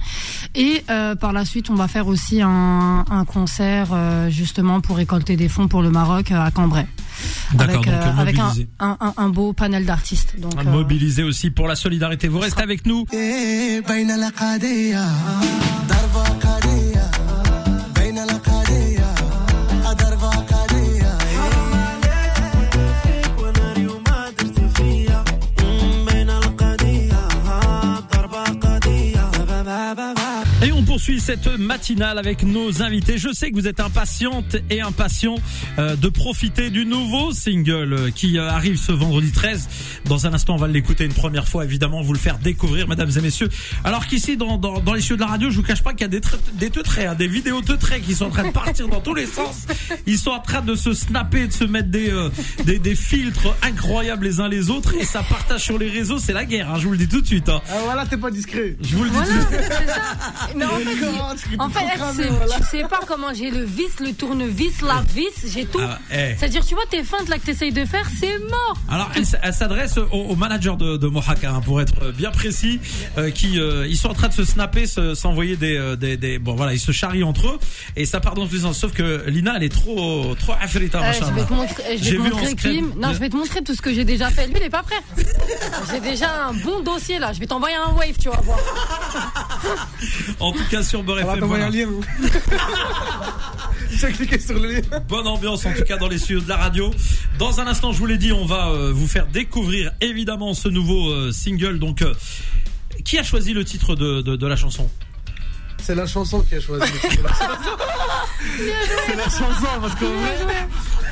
Et 0.55 0.83
euh, 0.89 1.15
par 1.15 1.33
la 1.33 1.45
suite, 1.45 1.69
on 1.69 1.75
va 1.75 1.87
faire 1.87 2.07
aussi 2.07 2.41
un, 2.41 3.05
un 3.09 3.25
concert 3.25 3.89
euh, 3.91 4.29
justement 4.29 4.81
pour 4.81 4.97
récolter 4.97 5.35
des 5.35 5.49
fonds 5.49 5.67
pour 5.67 5.81
le 5.81 5.89
Maroc 5.91 6.31
à 6.31 6.49
Cambrai. 6.51 6.85
D'accord, 7.53 7.83
avec, 7.85 7.85
donc, 7.85 8.19
avec 8.19 8.39
un, 8.39 8.51
un, 8.79 8.97
un- 8.99 9.13
un 9.17 9.29
beau 9.29 9.53
panel 9.53 9.85
d'artistes. 9.85 10.35
Donc, 10.39 10.53
euh, 10.57 10.63
Mobilisé 10.63 11.23
aussi 11.23 11.51
pour 11.51 11.67
la 11.67 11.75
solidarité. 11.75 12.27
Vous 12.27 12.39
restez 12.39 12.63
avec 12.63 12.85
nous. 12.85 13.05
Poursuit 31.05 31.19
cette 31.19 31.47
matinale 31.59 32.17
avec 32.17 32.43
nos 32.43 32.81
invités. 32.81 33.17
Je 33.17 33.33
sais 33.33 33.51
que 33.51 33.55
vous 33.55 33.67
êtes 33.67 33.81
impatientes 33.81 34.55
et 34.69 34.79
impatients 34.79 35.35
euh, 35.77 35.97
de 35.97 36.07
profiter 36.07 36.69
du 36.69 36.85
nouveau 36.85 37.33
single 37.33 37.93
euh, 37.93 38.09
qui 38.09 38.37
euh, 38.39 38.49
arrive 38.49 38.77
ce 38.77 38.93
vendredi 38.93 39.29
13. 39.33 39.67
Dans 40.05 40.27
un 40.27 40.33
instant, 40.33 40.53
on 40.53 40.57
va 40.57 40.69
l'écouter 40.69 41.03
une 41.03 41.11
première 41.13 41.45
fois, 41.45 41.65
évidemment, 41.65 42.01
vous 42.01 42.13
le 42.13 42.19
faire 42.19 42.37
découvrir, 42.37 42.87
mesdames 42.87 43.09
et 43.17 43.19
messieurs. 43.19 43.49
Alors 43.83 44.07
qu'ici, 44.07 44.37
dans, 44.37 44.57
dans, 44.57 44.79
dans 44.79 44.93
les 44.93 45.01
cieux 45.01 45.17
de 45.17 45.21
la 45.21 45.27
radio, 45.27 45.49
je 45.49 45.57
vous 45.57 45.63
cache 45.63 45.83
pas 45.83 45.91
qu'il 45.91 46.03
y 46.03 46.05
a 46.05 46.07
des, 46.07 46.21
des 46.53 46.69
teutrés, 46.69 47.05
hein, 47.05 47.15
des 47.15 47.27
vidéos 47.27 47.59
teutrés 47.61 47.99
qui 47.99 48.15
sont 48.15 48.27
en 48.27 48.29
train 48.29 48.47
de 48.47 48.53
partir 48.53 48.87
dans 48.87 49.01
tous 49.01 49.13
les 49.13 49.25
sens. 49.25 49.65
Ils 50.07 50.17
sont 50.17 50.31
en 50.31 50.39
train 50.39 50.61
de 50.61 50.73
se 50.75 50.93
snapper, 50.93 51.47
de 51.47 51.53
se 51.53 51.65
mettre 51.65 51.89
des, 51.89 52.11
euh, 52.11 52.29
des, 52.63 52.79
des 52.79 52.95
filtres 52.95 53.53
incroyables 53.61 54.23
les 54.25 54.39
uns 54.39 54.47
les 54.47 54.69
autres 54.69 54.93
et 54.95 55.03
ça 55.03 55.21
partage 55.23 55.63
sur 55.63 55.77
les 55.77 55.89
réseaux. 55.89 56.17
C'est 56.17 56.31
la 56.33 56.45
guerre, 56.45 56.71
hein, 56.71 56.77
je 56.79 56.85
vous 56.85 56.91
le 56.93 56.97
dis 56.97 57.09
tout 57.09 57.19
de 57.19 57.27
suite. 57.27 57.49
hein. 57.49 57.61
Ah, 57.69 57.73
voilà, 57.83 58.05
t'es 58.05 58.15
pas 58.15 58.31
discret. 58.31 58.77
Je 58.81 58.95
vous 58.95 59.03
le 59.03 59.09
dis 59.09 59.15
Voilà, 59.17 59.33
tout 59.33 59.51
de 59.51 59.57
suite. 59.57 60.63
en 60.63 60.69
fait, 60.77 60.85
tu- 60.85 60.92
en 61.59 61.69
fait, 61.69 61.79
tu 62.15 62.21
elle, 62.21 62.29
voilà. 62.29 62.55
tu 62.57 62.63
sais 62.63 62.83
pas 62.83 62.99
comment 63.07 63.33
j'ai 63.33 63.49
le 63.51 63.63
vis, 63.63 63.99
le 63.99 64.13
tournevis, 64.13 64.81
la 64.81 65.01
vis, 65.13 65.51
j'ai 65.53 65.65
tout. 65.65 65.79
Ah, 65.81 65.99
eh. 66.11 66.35
C'est-à-dire, 66.37 66.65
tu 66.65 66.75
vois, 66.75 66.85
tes 66.89 67.03
feintes 67.03 67.29
là 67.29 67.37
que 67.37 67.45
t'essayes 67.45 67.71
de 67.71 67.85
faire, 67.85 68.05
c'est 68.19 68.37
mort. 68.39 68.77
Alors, 68.89 69.09
elle, 69.15 69.53
s'adresse 69.53 69.97
au, 69.97 70.07
au 70.17 70.35
manager 70.35 70.77
de, 70.77 70.97
de 70.97 71.07
Mohaka, 71.07 71.51
hein, 71.51 71.61
pour 71.61 71.81
être 71.81 72.11
bien 72.11 72.31
précis, 72.31 72.79
euh, 73.17 73.31
qui 73.31 73.59
euh, 73.59 73.87
ils 73.87 73.97
sont 73.97 74.09
en 74.09 74.13
train 74.13 74.27
de 74.29 74.33
se 74.33 74.43
snapper, 74.45 74.85
se- 74.85 75.15
s'envoyer 75.15 75.55
des, 75.55 75.77
euh, 75.77 75.95
des, 75.95 76.17
des, 76.17 76.39
bon 76.39 76.55
voilà, 76.55 76.73
ils 76.73 76.79
se 76.79 76.91
charrient 76.91 77.23
entre 77.23 77.47
eux 77.47 77.59
et 77.95 78.05
ça 78.05 78.19
part 78.19 78.33
dans 78.35 78.47
tous 78.47 78.55
les 78.55 78.61
sens. 78.61 78.77
Sauf 78.77 78.93
que 78.93 79.23
Lina, 79.27 79.53
elle 79.57 79.63
est 79.63 79.69
trop, 79.69 80.35
trop 80.35 80.53
afrita, 80.61 80.99
Euh, 81.03 81.11
je 81.13 81.25
vais 81.33 81.45
te 81.45 81.53
montrer, 81.53 81.97
je 81.97 82.09
vais 82.11 82.55
te. 82.55 82.99
Non, 82.99 83.13
je 83.13 83.19
vais 83.19 83.29
te 83.29 83.35
montrer 83.35 83.61
tout 83.63 83.73
ce 83.75 83.81
que 83.81 83.93
j'ai 83.93 84.05
déjà 84.05 84.29
fait. 84.29 84.47
Lui, 84.47 84.55
il 84.57 84.63
est 84.63 84.69
pas 84.69 84.83
prêt. 84.83 84.95
J'ai 85.91 85.99
déjà 85.99 86.47
un 86.47 86.53
bon 86.53 86.81
dossier 86.81 87.19
là. 87.19 87.33
Je 87.33 87.39
vais 87.39 87.45
t'envoyer 87.47 87.75
un 87.75 87.91
wave, 87.93 88.15
tu 88.19 88.29
vas 88.29 88.41
voir. 88.41 88.59
En 90.39 90.51
tout 90.51 90.63
cas, 90.69 90.82
sur 90.83 91.03
Beurre 91.03 91.19
On 91.23 91.27
va 91.27 91.33
FM, 91.35 91.45
voilà. 91.45 91.65
un 91.65 91.69
lien. 91.69 91.87
J'ai 93.91 94.11
cliqué 94.11 94.39
sur 94.39 94.59
le 94.59 94.73
lien. 94.73 94.81
Bonne 95.07 95.27
ambiance 95.27 95.65
en 95.65 95.73
tout 95.73 95.83
cas 95.83 95.97
dans 95.97 96.07
les 96.07 96.17
studios 96.17 96.41
de 96.41 96.49
la 96.49 96.57
radio. 96.57 96.91
Dans 97.37 97.59
un 97.59 97.67
instant, 97.67 97.91
je 97.91 97.99
vous 97.99 98.05
l'ai 98.05 98.17
dit, 98.17 98.31
on 98.33 98.45
va 98.45 98.69
euh, 98.69 98.91
vous 98.93 99.07
faire 99.07 99.27
découvrir 99.27 99.91
évidemment 100.01 100.53
ce 100.53 100.67
nouveau 100.69 101.09
euh, 101.11 101.31
single. 101.31 101.79
Donc, 101.79 102.01
euh, 102.01 102.13
qui 103.05 103.17
a 103.19 103.23
choisi 103.23 103.53
le 103.53 103.63
titre 103.63 103.95
de, 103.95 104.21
de, 104.21 104.35
de 104.35 104.47
la 104.47 104.55
chanson? 104.55 104.89
C'est 105.81 105.95
la 105.95 106.07
chanson 106.07 106.41
qui 106.41 106.55
a 106.55 106.61
choisi. 106.61 106.91
C'est 109.07 109.15
la 109.15 109.23
chanson 109.23 109.67
parce 109.81 109.95
qu'en 109.95 110.05
vrai, 110.07 110.37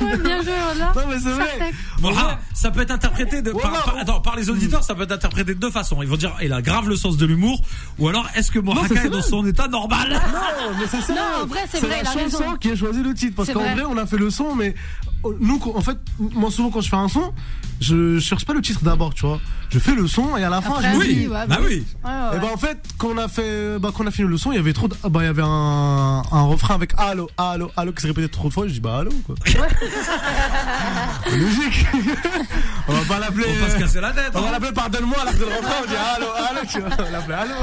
Ouais, 0.00 0.16
bien 0.18 0.42
joué, 0.42 0.52
voilà. 0.64 0.92
Non, 0.94 1.02
mais 1.08 1.18
c'est 1.18 1.30
vrai. 1.30 1.58
Parfait. 1.58 1.74
Moha, 2.00 2.38
ça 2.54 2.70
peut 2.70 2.80
être 2.80 2.90
interprété 2.90 3.42
de, 3.42 3.52
par, 3.52 3.70
par- 3.84 3.96
attends, 3.98 4.20
par 4.20 4.36
les 4.36 4.50
auditeurs, 4.50 4.82
ça 4.82 4.94
peut 4.94 5.02
être 5.02 5.12
interprété 5.12 5.54
de 5.54 5.60
deux 5.60 5.70
façons. 5.70 6.02
Ils 6.02 6.08
vont 6.08 6.16
dire, 6.16 6.34
il 6.42 6.52
a 6.52 6.62
grave 6.62 6.88
le 6.88 6.96
sens 6.96 7.16
de 7.16 7.26
l'humour, 7.26 7.60
ou 7.98 8.08
alors, 8.08 8.26
est-ce 8.34 8.50
que 8.50 8.58
c'est 8.60 8.64
Mohaka 8.64 9.04
est 9.04 9.08
dans 9.10 9.22
son 9.22 9.46
état 9.46 9.68
normal? 9.68 10.10
Non, 10.12 10.76
mais 10.78 10.86
c'est 10.90 11.00
ça. 11.00 11.12
Non, 11.14 11.42
en 11.42 11.46
vrai, 11.46 11.60
c'est 11.70 11.80
vrai, 11.80 11.98
il 12.00 12.04
la 12.04 12.10
a 12.10 12.12
chanson 12.12 12.38
raison. 12.44 12.56
qui 12.56 12.70
a 12.70 12.76
choisi 12.76 13.02
le 13.02 13.14
titre. 13.14 13.36
Parce 13.36 13.48
C'est 13.48 13.54
qu'en 13.54 13.60
vrai. 13.60 13.74
vrai, 13.74 13.84
on 13.88 13.96
a 13.96 14.06
fait 14.06 14.16
le 14.18 14.30
son, 14.30 14.54
mais 14.54 14.74
nous, 15.40 15.60
en 15.74 15.80
fait, 15.80 15.98
moi, 16.18 16.50
souvent, 16.50 16.70
quand 16.70 16.80
je 16.80 16.88
fais 16.88 16.96
un 16.96 17.08
son, 17.08 17.32
je 17.80 18.18
cherche 18.18 18.44
pas 18.44 18.52
le 18.54 18.60
titre 18.62 18.82
d'abord, 18.84 19.14
tu 19.14 19.26
vois. 19.26 19.40
Je 19.70 19.78
fais 19.78 19.94
le 19.94 20.06
son 20.06 20.36
et 20.36 20.44
à 20.44 20.50
la 20.50 20.60
fin, 20.60 20.74
Après, 20.74 20.92
je 20.92 20.98
oui, 20.98 21.14
dis. 21.14 21.28
ouais, 21.28 21.46
bah 21.46 21.58
oui. 21.60 21.66
oui. 21.68 21.84
Ouais, 22.04 22.10
ouais, 22.10 22.36
Et 22.36 22.40
bah 22.40 22.48
en 22.52 22.56
fait, 22.58 22.78
quand 22.98 23.08
on 23.08 23.16
a 23.18 23.28
fait, 23.28 23.78
bah 23.78 23.90
quand 23.94 24.04
on 24.04 24.06
a 24.06 24.10
fini 24.10 24.28
le 24.28 24.36
son, 24.36 24.52
il 24.52 24.56
y 24.56 24.58
avait 24.58 24.72
trop, 24.74 24.88
de, 24.88 24.94
ah, 25.02 25.08
bah 25.08 25.20
il 25.22 25.26
y 25.26 25.28
avait 25.28 25.42
un, 25.42 26.22
un 26.30 26.42
refrain 26.42 26.74
avec 26.74 26.92
allô, 26.98 27.30
allô, 27.38 27.70
allô 27.76 27.92
qui 27.92 28.02
se 28.02 28.06
répétait 28.06 28.28
trop 28.28 28.48
de 28.48 28.52
fois. 28.52 28.68
Je 28.68 28.74
dis 28.74 28.80
bah 28.80 28.98
allô 28.98 29.10
quoi. 29.26 29.34
Logique. 31.32 31.86
on 32.88 32.92
va 32.92 33.04
pas 33.08 33.18
l'appeler. 33.18 33.44
Faut 33.44 33.64
pas 33.66 33.70
se 33.72 33.78
casser 33.78 34.00
la 34.00 34.10
tête. 34.12 34.30
On 34.34 34.40
va 34.40 34.48
hein. 34.48 34.52
l'appeler 34.52 34.72
pardonne-moi 34.72 35.16
que 35.26 35.32
c'est 35.32 35.38
le 35.38 35.46
refrain. 35.46 35.74
On 35.82 35.86
dit 35.86 35.96
allô, 35.96 36.26
allô, 36.50 36.60
tu 36.70 36.80
vois. 36.80 36.90
On 36.98 37.02
va 37.02 37.10
l'appeler 37.10 37.34
allô. 37.34 37.54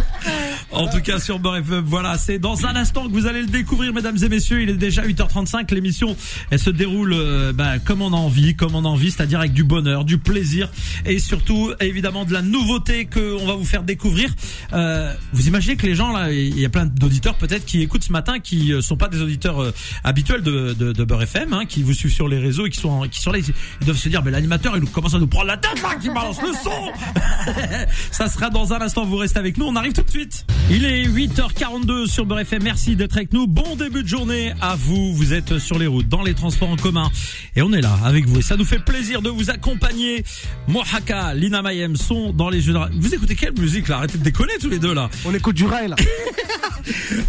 En 0.71 0.87
tout 0.87 1.01
cas, 1.01 1.19
sur 1.19 1.39
Beurre 1.39 1.57
FM, 1.57 1.83
voilà, 1.85 2.17
c'est 2.17 2.39
dans 2.39 2.65
un 2.65 2.75
instant 2.75 3.07
que 3.07 3.11
vous 3.13 3.27
allez 3.27 3.41
le 3.41 3.47
découvrir, 3.47 3.93
mesdames 3.93 4.17
et 4.21 4.29
messieurs. 4.29 4.61
Il 4.61 4.69
est 4.69 4.73
déjà 4.73 5.03
8h35. 5.03 5.73
L'émission, 5.73 6.15
elle 6.49 6.59
se 6.59 6.69
déroule 6.69 7.13
euh, 7.13 7.48
bah, 7.53 7.79
comme 7.79 8.01
on 8.01 8.13
a 8.13 8.17
envie, 8.17 8.55
comme 8.55 8.75
on 8.75 8.85
a 8.85 8.87
envie, 8.87 9.11
c'est-à-dire 9.11 9.39
avec 9.39 9.53
du 9.53 9.63
bonheur, 9.63 10.05
du 10.05 10.17
plaisir 10.17 10.69
et 11.05 11.19
surtout, 11.19 11.71
évidemment, 11.79 12.25
de 12.25 12.33
la 12.33 12.41
nouveauté 12.41 13.05
qu'on 13.05 13.45
va 13.45 13.53
vous 13.53 13.65
faire 13.65 13.83
découvrir. 13.83 14.29
Euh, 14.73 15.13
vous 15.33 15.47
imaginez 15.47 15.75
que 15.75 15.85
les 15.85 15.95
gens, 15.95 16.11
là, 16.11 16.31
il 16.31 16.59
y 16.59 16.65
a 16.65 16.69
plein 16.69 16.85
d'auditeurs 16.85 17.35
peut-être 17.35 17.65
qui 17.65 17.81
écoutent 17.81 18.03
ce 18.03 18.11
matin, 18.11 18.39
qui 18.39 18.73
euh, 18.73 18.81
sont 18.81 18.97
pas 18.97 19.07
des 19.07 19.21
auditeurs 19.21 19.61
euh, 19.61 19.73
habituels 20.03 20.41
de, 20.41 20.73
de, 20.73 20.91
de 20.91 21.03
Beurre 21.03 21.23
FM, 21.23 21.53
hein, 21.53 21.65
qui 21.65 21.83
vous 21.83 21.93
suivent 21.93 22.13
sur 22.13 22.27
les 22.27 22.39
réseaux 22.39 22.65
et 22.65 22.69
qui 22.69 22.79
sont, 22.79 23.01
qui 23.09 23.21
sont 23.21 23.31
là, 23.31 23.39
ils, 23.39 23.85
doivent 23.85 23.97
se 23.97 24.09
dire, 24.09 24.23
mais 24.23 24.31
l'animateur, 24.31 24.75
il 24.77 24.85
commence 24.89 25.13
à 25.13 25.19
nous 25.19 25.27
prendre 25.27 25.47
la 25.47 25.57
tête, 25.57 25.81
là, 25.81 25.95
qui 26.01 26.09
balance 26.09 26.41
le 26.41 26.53
son 26.53 27.51
Ça 28.11 28.27
sera 28.27 28.49
dans 28.49 28.73
un 28.73 28.81
instant, 28.81 29.05
vous 29.05 29.17
restez 29.17 29.39
avec 29.39 29.57
nous, 29.57 29.65
on 29.65 29.75
arrive 29.75 29.93
tout 29.93 30.03
de 30.03 30.09
suite. 30.09 30.45
Il 30.69 30.85
est 30.85 31.07
8h42 31.07 32.07
sur 32.07 32.25
Beurre 32.25 32.41
FM, 32.41 32.63
merci 32.63 32.95
d'être 32.95 33.17
avec 33.17 33.33
nous. 33.33 33.47
Bon 33.47 33.75
début 33.75 34.03
de 34.03 34.07
journée 34.07 34.53
à 34.61 34.75
vous, 34.75 35.13
vous 35.13 35.33
êtes 35.33 35.57
sur 35.59 35.79
les 35.79 35.87
routes, 35.87 36.07
dans 36.07 36.21
les 36.21 36.33
transports 36.33 36.69
en 36.69 36.75
commun, 36.75 37.09
et 37.55 37.61
on 37.61 37.71
est 37.73 37.81
là 37.81 37.97
avec 38.03 38.25
vous. 38.27 38.39
Et 38.39 38.41
ça 38.41 38.55
nous 38.57 38.65
fait 38.65 38.79
plaisir 38.79 39.21
de 39.21 39.29
vous 39.29 39.49
accompagner. 39.49 40.23
Mohaka, 40.67 41.33
Lina 41.33 41.61
Mayem 41.61 41.95
sont 41.95 42.31
dans 42.33 42.49
les 42.49 42.61
jeux 42.61 42.73
de... 42.73 42.79
Vous 42.99 43.13
écoutez 43.13 43.35
quelle 43.35 43.53
musique 43.59 43.87
là? 43.87 43.97
Arrêtez 43.97 44.17
de 44.17 44.23
déconner 44.23 44.53
tous 44.59 44.69
les 44.69 44.79
deux 44.79 44.93
là. 44.93 45.09
On 45.25 45.33
écoute 45.33 45.55
du 45.55 45.65
rail 45.65 45.89
là. 45.89 45.95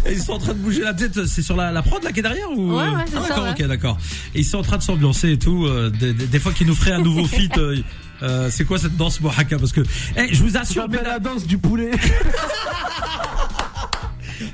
Et 0.05 0.11
ils 0.13 0.21
sont 0.21 0.33
en 0.33 0.39
train 0.39 0.53
de 0.53 0.59
bouger 0.59 0.81
la 0.81 0.93
tête, 0.93 1.25
c'est 1.25 1.41
sur 1.41 1.55
la, 1.55 1.71
la 1.71 1.81
prod 1.81 2.03
là 2.03 2.11
qui 2.11 2.19
est 2.19 2.23
derrière 2.23 2.49
ou? 2.51 2.77
Ouais, 2.77 2.83
ouais, 2.83 2.89
c'est 3.07 3.17
Ah, 3.17 3.21
ça, 3.21 3.27
D'accord, 3.29 3.43
ouais. 3.45 3.51
ok, 3.51 3.67
d'accord. 3.67 3.97
Et 4.35 4.39
ils 4.39 4.45
sont 4.45 4.57
en 4.59 4.63
train 4.63 4.77
de 4.77 4.83
s'ambiancer 4.83 5.31
et 5.31 5.37
tout. 5.39 5.65
euh, 5.65 5.89
des, 5.89 6.13
des- 6.13 6.27
des 6.27 6.39
fois 6.39 6.51
qu'ils 6.53 6.67
nous 6.67 6.75
feraient 6.75 6.93
un 6.93 7.01
nouveau 7.01 7.25
feat. 7.25 7.57
euh, 7.57 7.77
euh, 8.23 8.49
c'est 8.51 8.65
quoi 8.65 8.77
cette 8.77 8.95
danse 8.97 9.19
Mohaka? 9.19 9.57
Parce 9.57 9.71
que, 9.71 9.81
eh, 10.15 10.33
je 10.33 10.43
vous 10.43 10.55
assure, 10.57 10.87
mesdames- 10.87 11.05
la 11.05 11.19
danse 11.19 11.45
du 11.47 11.57
poulet. 11.57 11.91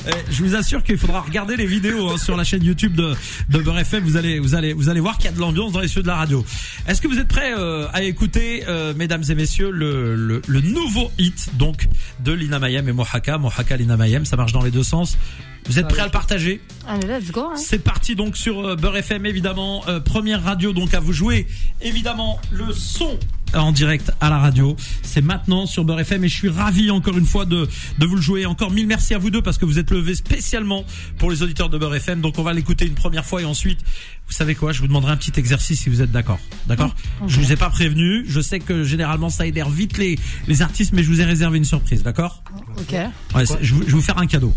Eh, 0.08 0.12
je 0.32 0.44
vous 0.44 0.56
assure 0.56 0.84
qu'il 0.84 0.98
faudra 0.98 1.22
regarder 1.22 1.56
les 1.56 1.66
vidéos 1.66 2.10
hein, 2.10 2.18
sur 2.18 2.36
la 2.38 2.44
chaîne 2.44 2.64
YouTube 2.64 2.96
de, 2.96 3.14
de 3.50 3.60
Beurre 3.60 3.80
FM. 3.80 4.04
Vous 4.04 4.18
allez, 4.18 4.40
vous 4.40 4.56
allez, 4.56 4.74
vous 4.74 4.90
allez 4.90 5.00
voir 5.00 5.18
qu'il 5.18 5.26
y 5.26 5.30
a 5.30 5.32
de 5.36 5.40
l'ambiance 5.40 5.72
dans 5.72 5.80
les 5.80 5.88
cieux 5.88 6.02
de 6.02 6.08
la 6.08 6.16
radio. 6.16 6.46
Est-ce 6.88 7.02
que 7.02 7.08
vous 7.08 7.20
êtes 7.20 7.28
prêts 7.28 7.54
euh, 7.58 7.88
à 7.94 8.04
écouter, 8.04 8.64
euh, 8.68 8.94
mesdames 8.96 9.24
et 9.30 9.36
messieurs, 9.36 9.72
le, 9.72 10.16
le, 10.16 10.42
le 10.48 10.62
nouveau 10.62 11.12
hit 11.18 11.50
donc 11.58 11.88
de 12.20 12.32
Lina 12.32 12.60
Mayem 12.60 12.88
et 12.88 12.94
Mohaka, 12.94 13.38
Mohaka 13.38 13.78
Lina 13.78 13.98
Mayem. 13.98 14.26
Ça 14.26 14.36
marche 14.36 14.52
dans 14.54 14.64
les 14.64 14.72
deux 14.72 14.84
sens. 14.84 15.18
Vous 15.66 15.80
êtes 15.80 15.88
prêts 15.90 16.00
à 16.02 16.06
le 16.06 16.12
partager? 16.12 16.62
Allez, 16.88 17.08
let's 17.08 17.32
go. 17.32 17.42
hein. 17.52 17.58
C'est 17.58 17.80
parti 17.80 18.16
donc 18.16 18.38
sur 18.38 18.66
euh, 18.66 18.76
Beurre 18.78 18.98
FM 18.98 19.26
évidemment 19.26 19.84
Euh, 19.88 20.00
première 20.00 20.42
radio 20.44 20.72
donc 20.72 20.94
à 20.94 21.00
vous 21.02 21.12
jouer 21.14 21.46
évidemment 21.82 22.40
le 22.52 22.72
son 22.74 23.18
en 23.54 23.72
direct 23.72 24.12
à 24.22 24.30
la 24.30 24.38
radio. 24.38 24.76
C'est 25.04 25.22
maintenant 25.22 25.66
sur 25.66 25.84
Beurre 25.84 26.02
FM 26.02 26.24
et 26.24 26.30
je 26.30 26.36
suis 26.36 26.50
ravi 26.50 26.92
encore 26.92 27.18
une 27.18 27.26
fois 27.26 27.46
de 27.46 27.68
de 27.98 28.06
vous 28.06 28.16
le 28.16 28.22
jouer. 28.22 28.46
Encore 28.46 28.72
mille 28.72 28.88
merci 28.88 29.14
à 29.14 29.18
vous 29.18 29.30
deux 29.30 29.42
parce 29.42 29.58
que 29.58 29.66
vous 29.66 29.80
êtes 29.80 29.92
levés 29.92 30.16
spécialement 30.16 30.84
pour 31.18 31.32
les 31.32 31.44
auditeurs 31.44 31.70
de 31.70 31.78
Beurre 31.78 31.96
FM. 31.96 32.22
Donc 32.22 32.38
on 32.40 32.44
va 32.44 32.54
l'écouter 32.54 32.86
une 32.86 32.96
première 32.96 33.26
fois 33.26 33.42
et 33.42 33.46
ensuite 33.46 33.80
vous 34.28 34.34
savez 34.34 34.56
quoi, 34.56 34.74
je 34.74 34.82
vous 34.82 34.88
demanderai 34.88 35.14
un 35.14 35.18
petit 35.18 35.40
exercice 35.40 35.82
si 35.82 35.90
vous 35.90 36.02
êtes 36.02 36.12
d'accord. 36.12 36.40
D'accord? 36.68 36.94
Je 37.28 37.40
vous 37.40 37.52
ai 37.54 37.56
pas 37.56 37.70
prévenu, 37.70 38.26
je 38.28 38.42
sais 38.42 38.60
que 38.60 38.84
généralement 38.84 39.30
ça 39.30 39.46
énerve 39.48 39.74
vite 39.74 39.98
les 39.98 40.20
les 40.48 40.62
artistes 40.62 40.92
mais 40.94 41.04
je 41.04 41.10
vous 41.10 41.22
ai 41.22 41.26
réservé 41.26 41.58
une 41.58 41.66
surprise, 41.66 42.04
d'accord? 42.04 42.44
Ok. 42.78 42.94
Ouais, 43.36 43.46
je, 43.62 43.68
je 43.76 43.76
vais 43.76 43.92
vous 43.92 44.02
faire 44.02 44.18
un 44.18 44.28
cadeau. 44.28 44.54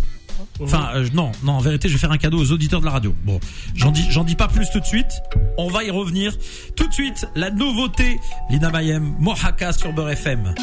Enfin, 0.60 0.90
euh, 0.94 1.08
non, 1.14 1.32
non, 1.42 1.52
en 1.52 1.60
vérité, 1.60 1.88
je 1.88 1.94
vais 1.94 1.98
faire 1.98 2.12
un 2.12 2.18
cadeau 2.18 2.38
aux 2.38 2.52
auditeurs 2.52 2.80
de 2.80 2.86
la 2.86 2.92
radio. 2.92 3.14
Bon, 3.24 3.40
j'en 3.74 3.90
dis, 3.90 4.06
j'en 4.10 4.24
dis 4.24 4.36
pas 4.36 4.48
plus 4.48 4.68
tout 4.70 4.80
de 4.80 4.86
suite. 4.86 5.12
On 5.58 5.68
va 5.68 5.84
y 5.84 5.90
revenir 5.90 6.34
tout 6.76 6.86
de 6.86 6.92
suite. 6.92 7.26
La 7.34 7.50
nouveauté, 7.50 8.18
Lina 8.50 8.70
Mayem, 8.70 9.14
Mohaka 9.18 9.72
sur 9.72 9.92
Beurre 9.92 10.10
FM. 10.10 10.54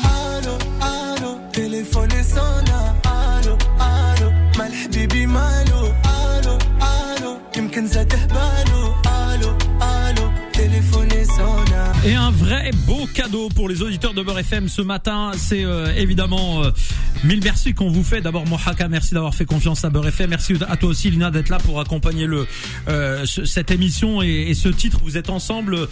Allô, 0.81 1.37
téléphone 1.51 2.07
de 14.17 14.23
Beurre 14.23 14.39
FM 14.39 14.67
ce 14.67 14.82
matin, 14.82 15.32
c'est 15.38 15.63
euh, 15.63 15.93
évidemment 15.95 16.63
euh, 16.63 16.71
mille 17.23 17.39
merci 17.43 17.73
qu'on 17.75 17.89
vous 17.91 18.03
fait. 18.03 18.19
D'abord 18.19 18.47
Mohaka, 18.47 18.88
merci 18.88 19.13
d'avoir 19.13 19.36
fait 19.36 19.45
confiance 19.45 19.86
à 19.86 19.91
Beurre 19.91 20.08
FM. 20.08 20.32
Merci 20.32 20.53
à 20.67 20.75
toi 20.75 20.89
aussi 20.89 21.12
Lina 21.12 21.30
d'être 21.30 21.49
là 21.49 21.60
pour 21.60 21.80
accompagner 21.80 22.25
le 22.25 22.47
euh, 22.88 23.25
ce- 23.27 23.45
cette 23.45 23.69
émission 23.69 24.23
et, 24.23 24.47
et 24.49 24.53
ce 24.56 24.69
titre. 24.69 24.99
Vous 25.03 25.17
êtes 25.17 25.30
ensemble. 25.30 25.88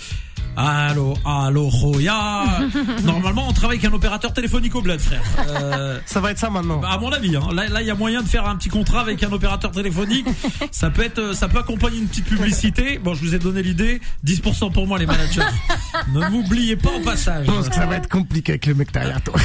Allô, 0.57 1.15
allô, 1.25 1.67
Roya. 1.69 2.43
Normalement, 3.03 3.47
on 3.49 3.53
travaille 3.53 3.77
avec 3.77 3.91
un 3.91 3.93
opérateur 3.95 4.33
téléphonique 4.33 4.75
au 4.75 4.81
bled, 4.81 4.99
frère. 4.99 5.21
Euh, 5.49 5.99
Ça 6.05 6.19
va 6.19 6.31
être 6.31 6.39
ça 6.39 6.49
maintenant. 6.49 6.77
bah, 6.77 6.89
à 6.91 6.97
mon 6.97 7.11
avis, 7.11 7.35
hein. 7.35 7.47
là, 7.53 7.67
là, 7.67 7.81
il 7.81 7.87
y 7.87 7.91
a 7.91 7.95
moyen 7.95 8.21
de 8.21 8.27
faire 8.27 8.47
un 8.47 8.55
petit 8.55 8.69
contrat 8.69 9.01
avec 9.01 9.21
un 9.23 9.31
opérateur 9.31 9.71
téléphonique. 9.71 10.25
Ça 10.71 10.89
peut 10.89 11.03
être, 11.03 11.19
euh, 11.19 11.33
ça 11.33 11.47
peut 11.47 11.59
accompagner 11.59 11.97
une 11.99 12.07
petite 12.07 12.25
publicité. 12.25 12.97
Bon, 12.99 13.13
je 13.13 13.21
vous 13.21 13.35
ai 13.35 13.39
donné 13.39 13.61
l'idée. 13.63 14.01
10% 14.25 14.71
pour 14.71 14.87
moi, 14.87 14.97
les 14.97 15.05
managers. 15.05 15.41
ne 16.13 16.27
m'oubliez 16.29 16.75
pas 16.75 16.91
au 16.91 16.99
passage. 17.01 17.45
Je 17.45 17.51
pense 17.51 17.69
que 17.69 17.75
ça 17.75 17.85
va 17.85 17.95
être 17.97 18.09
compliqué 18.09 18.53
avec 18.53 18.65
le 18.65 18.75
mec 18.75 18.91
derrière 18.91 19.21
toi. 19.21 19.35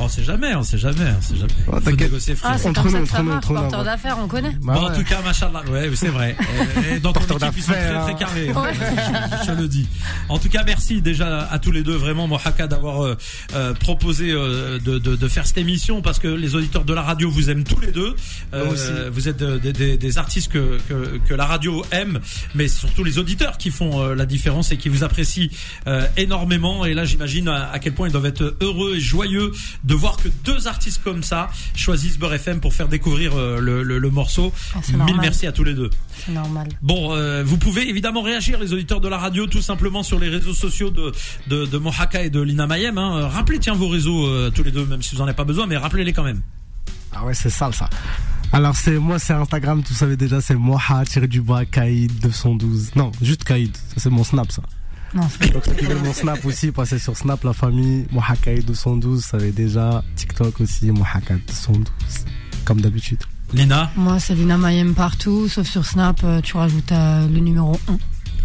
On 0.00 0.08
sait 0.08 0.24
jamais, 0.24 0.54
on 0.56 0.62
sait 0.64 0.78
jamais, 0.78 1.04
on 1.16 1.22
sait 1.22 1.36
jamais. 1.36 1.52
Oh, 1.68 1.72
Faut 1.72 1.80
t'inquiète. 1.80 2.00
négocier, 2.00 2.34
frère. 2.34 2.52
Ah, 2.54 2.58
c'est 2.58 2.68
Entre 2.68 2.82
comme 2.82 2.90
ça 2.92 2.98
nous, 2.98 3.04
que 3.04 3.10
ça 3.10 3.16
entre 3.18 3.22
nous, 3.24 3.28
marche, 3.30 3.44
entre 3.44 3.52
nous, 3.52 3.60
porteur 3.60 3.78
ouais. 3.80 3.84
d'affaires, 3.84 4.16
on 4.22 4.26
connaît. 4.26 4.56
Bah 4.62 4.72
Bon, 4.74 4.80
en 4.80 4.88
ouais. 4.90 4.96
tout 4.96 5.04
cas, 5.04 5.20
machallah, 5.22 5.62
ouais, 5.70 5.90
c'est 5.94 6.08
vrai. 6.08 6.34
Et, 6.90 6.96
et 6.96 7.00
dans 7.00 7.12
ton 7.12 7.20
équipe, 7.20 7.52
ils 7.56 7.62
sont 7.62 7.72
très 7.72 7.82
d'affaires, 7.82 8.02
très 8.02 8.12
hein. 8.12 8.16
carrés. 8.18 8.48
hein. 8.50 8.64
Je, 8.72 9.46
je 9.46 9.52
te 9.52 9.60
le 9.60 9.68
dis. 9.68 9.86
En 10.28 10.38
tout 10.38 10.48
cas, 10.48 10.64
merci 10.66 11.02
déjà 11.02 11.42
à 11.50 11.58
tous 11.58 11.70
les 11.70 11.82
deux, 11.82 11.94
vraiment, 11.94 12.26
Mohaka, 12.26 12.66
d'avoir 12.66 13.04
euh, 13.04 13.16
euh, 13.54 13.74
proposé 13.74 14.30
euh, 14.32 14.78
de, 14.80 14.98
de, 14.98 15.14
de 15.14 15.28
faire 15.28 15.46
cette 15.46 15.58
émission 15.58 16.02
parce 16.02 16.18
que 16.18 16.28
les 16.28 16.54
auditeurs 16.56 16.84
de 16.84 16.94
la 16.94 17.02
radio 17.02 17.30
vous 17.30 17.50
aiment 17.50 17.64
tous 17.64 17.80
les 17.80 17.92
deux. 17.92 18.16
Euh. 18.54 19.10
Vous 19.12 19.28
êtes 19.28 19.42
euh, 19.42 19.58
des, 19.58 19.72
des, 19.72 19.96
des 19.98 20.18
artistes 20.18 20.50
que, 20.50 20.78
que, 20.88 21.18
que 21.28 21.34
la 21.34 21.44
radio 21.46 21.84
aime, 21.92 22.18
mais 22.54 22.66
surtout 22.66 23.04
les 23.04 23.18
auditeurs 23.18 23.58
qui 23.58 23.70
font 23.70 24.00
euh, 24.02 24.14
la 24.14 24.26
différence 24.26 24.72
et 24.72 24.76
qui 24.78 24.88
vous 24.88 25.04
apprécient 25.04 25.48
euh, 25.86 26.06
énormément. 26.16 26.84
Et 26.84 26.94
là, 26.94 27.04
j'imagine 27.04 27.48
à, 27.48 27.70
à 27.70 27.78
quel 27.78 27.92
point 27.92 28.08
ils 28.08 28.12
doivent 28.12 28.26
être 28.26 28.56
heureux 28.60 28.94
et 28.96 29.00
joyeux 29.00 29.52
de 29.84 29.94
voir 29.94 30.16
que 30.16 30.28
deux 30.44 30.68
artistes 30.68 31.02
comme 31.02 31.22
ça 31.22 31.50
choisissent 31.74 32.18
Beurre 32.18 32.34
FM 32.34 32.60
pour 32.60 32.72
faire 32.74 32.88
découvrir 32.88 33.32
euh, 33.34 33.58
le, 33.60 33.82
le, 33.82 33.98
le 33.98 34.10
morceau. 34.10 34.52
Ah, 34.74 34.78
Mille 34.88 34.96
normal. 34.98 35.16
merci 35.20 35.46
à 35.46 35.52
tous 35.52 35.64
les 35.64 35.74
deux. 35.74 35.90
C'est 36.24 36.32
normal. 36.32 36.68
Bon, 36.82 37.14
euh, 37.14 37.42
vous 37.44 37.56
pouvez 37.58 37.88
évidemment 37.88 38.22
réagir, 38.22 38.58
les 38.60 38.72
auditeurs 38.72 39.00
de 39.00 39.08
la 39.08 39.18
radio, 39.18 39.46
tout 39.46 39.62
simplement 39.62 40.02
sur 40.02 40.18
les 40.18 40.28
réseaux 40.28 40.54
sociaux 40.54 40.90
de, 40.90 41.12
de, 41.48 41.66
de 41.66 41.78
Mohaka 41.78 42.22
et 42.24 42.30
de 42.30 42.40
Lina 42.40 42.66
Mayem. 42.66 42.96
Hein. 42.98 43.16
Euh, 43.16 43.26
Rappelez, 43.26 43.58
tiens, 43.58 43.74
vos 43.74 43.88
réseaux 43.88 44.26
euh, 44.28 44.50
tous 44.50 44.62
les 44.62 44.70
deux, 44.70 44.84
même 44.86 45.02
si 45.02 45.14
vous 45.14 45.20
en 45.20 45.24
avez 45.24 45.34
pas 45.34 45.44
besoin, 45.44 45.66
mais 45.66 45.76
rappelez-les 45.76 46.12
quand 46.12 46.24
même. 46.24 46.42
Ah 47.12 47.24
ouais, 47.24 47.34
c'est 47.34 47.50
sale 47.50 47.74
ça. 47.74 47.90
Alors 48.52 48.76
c'est 48.76 48.98
moi, 48.98 49.18
c'est 49.18 49.32
Instagram, 49.32 49.82
vous 49.86 49.94
savez 49.94 50.16
déjà, 50.16 50.40
c'est 50.40 50.54
moha 50.54 51.04
du 51.22 51.40
bas 51.40 51.64
Kaïd 51.64 52.12
212. 52.20 52.92
Non, 52.96 53.10
juste 53.22 53.44
Kaïd. 53.44 53.74
Ça 53.76 53.94
c'est 53.96 54.10
mon 54.10 54.24
snap 54.24 54.52
ça. 54.52 54.62
Non, 55.14 55.22
c'est 55.28 55.52
Donc 55.52 55.64
ceux 55.66 55.72
qui 55.74 55.84
veulent 55.84 56.02
mon 56.02 56.12
snap 56.12 56.44
aussi, 56.46 56.72
passez 56.72 56.98
sur 56.98 57.16
Snap 57.16 57.44
la 57.44 57.52
famille 57.52 58.06
moha 58.10 58.34
Kaïd 58.36 58.64
212. 58.64 59.16
Vous 59.16 59.20
savez 59.28 59.52
déjà 59.52 60.02
TikTok 60.16 60.60
aussi 60.60 60.90
moha 60.90 61.20
212. 61.20 61.84
Comme 62.64 62.80
d'habitude. 62.80 63.18
Lina, 63.52 63.90
Moi, 63.96 64.18
c'est 64.18 64.34
Lina 64.34 64.56
Mayem 64.56 64.94
partout, 64.94 65.46
sauf 65.48 65.68
sur 65.68 65.84
Snap, 65.84 66.20
euh, 66.24 66.40
tu 66.40 66.56
rajoutes 66.56 66.90
euh, 66.92 67.26
le 67.28 67.38
numéro 67.40 67.78
1. 67.88 67.98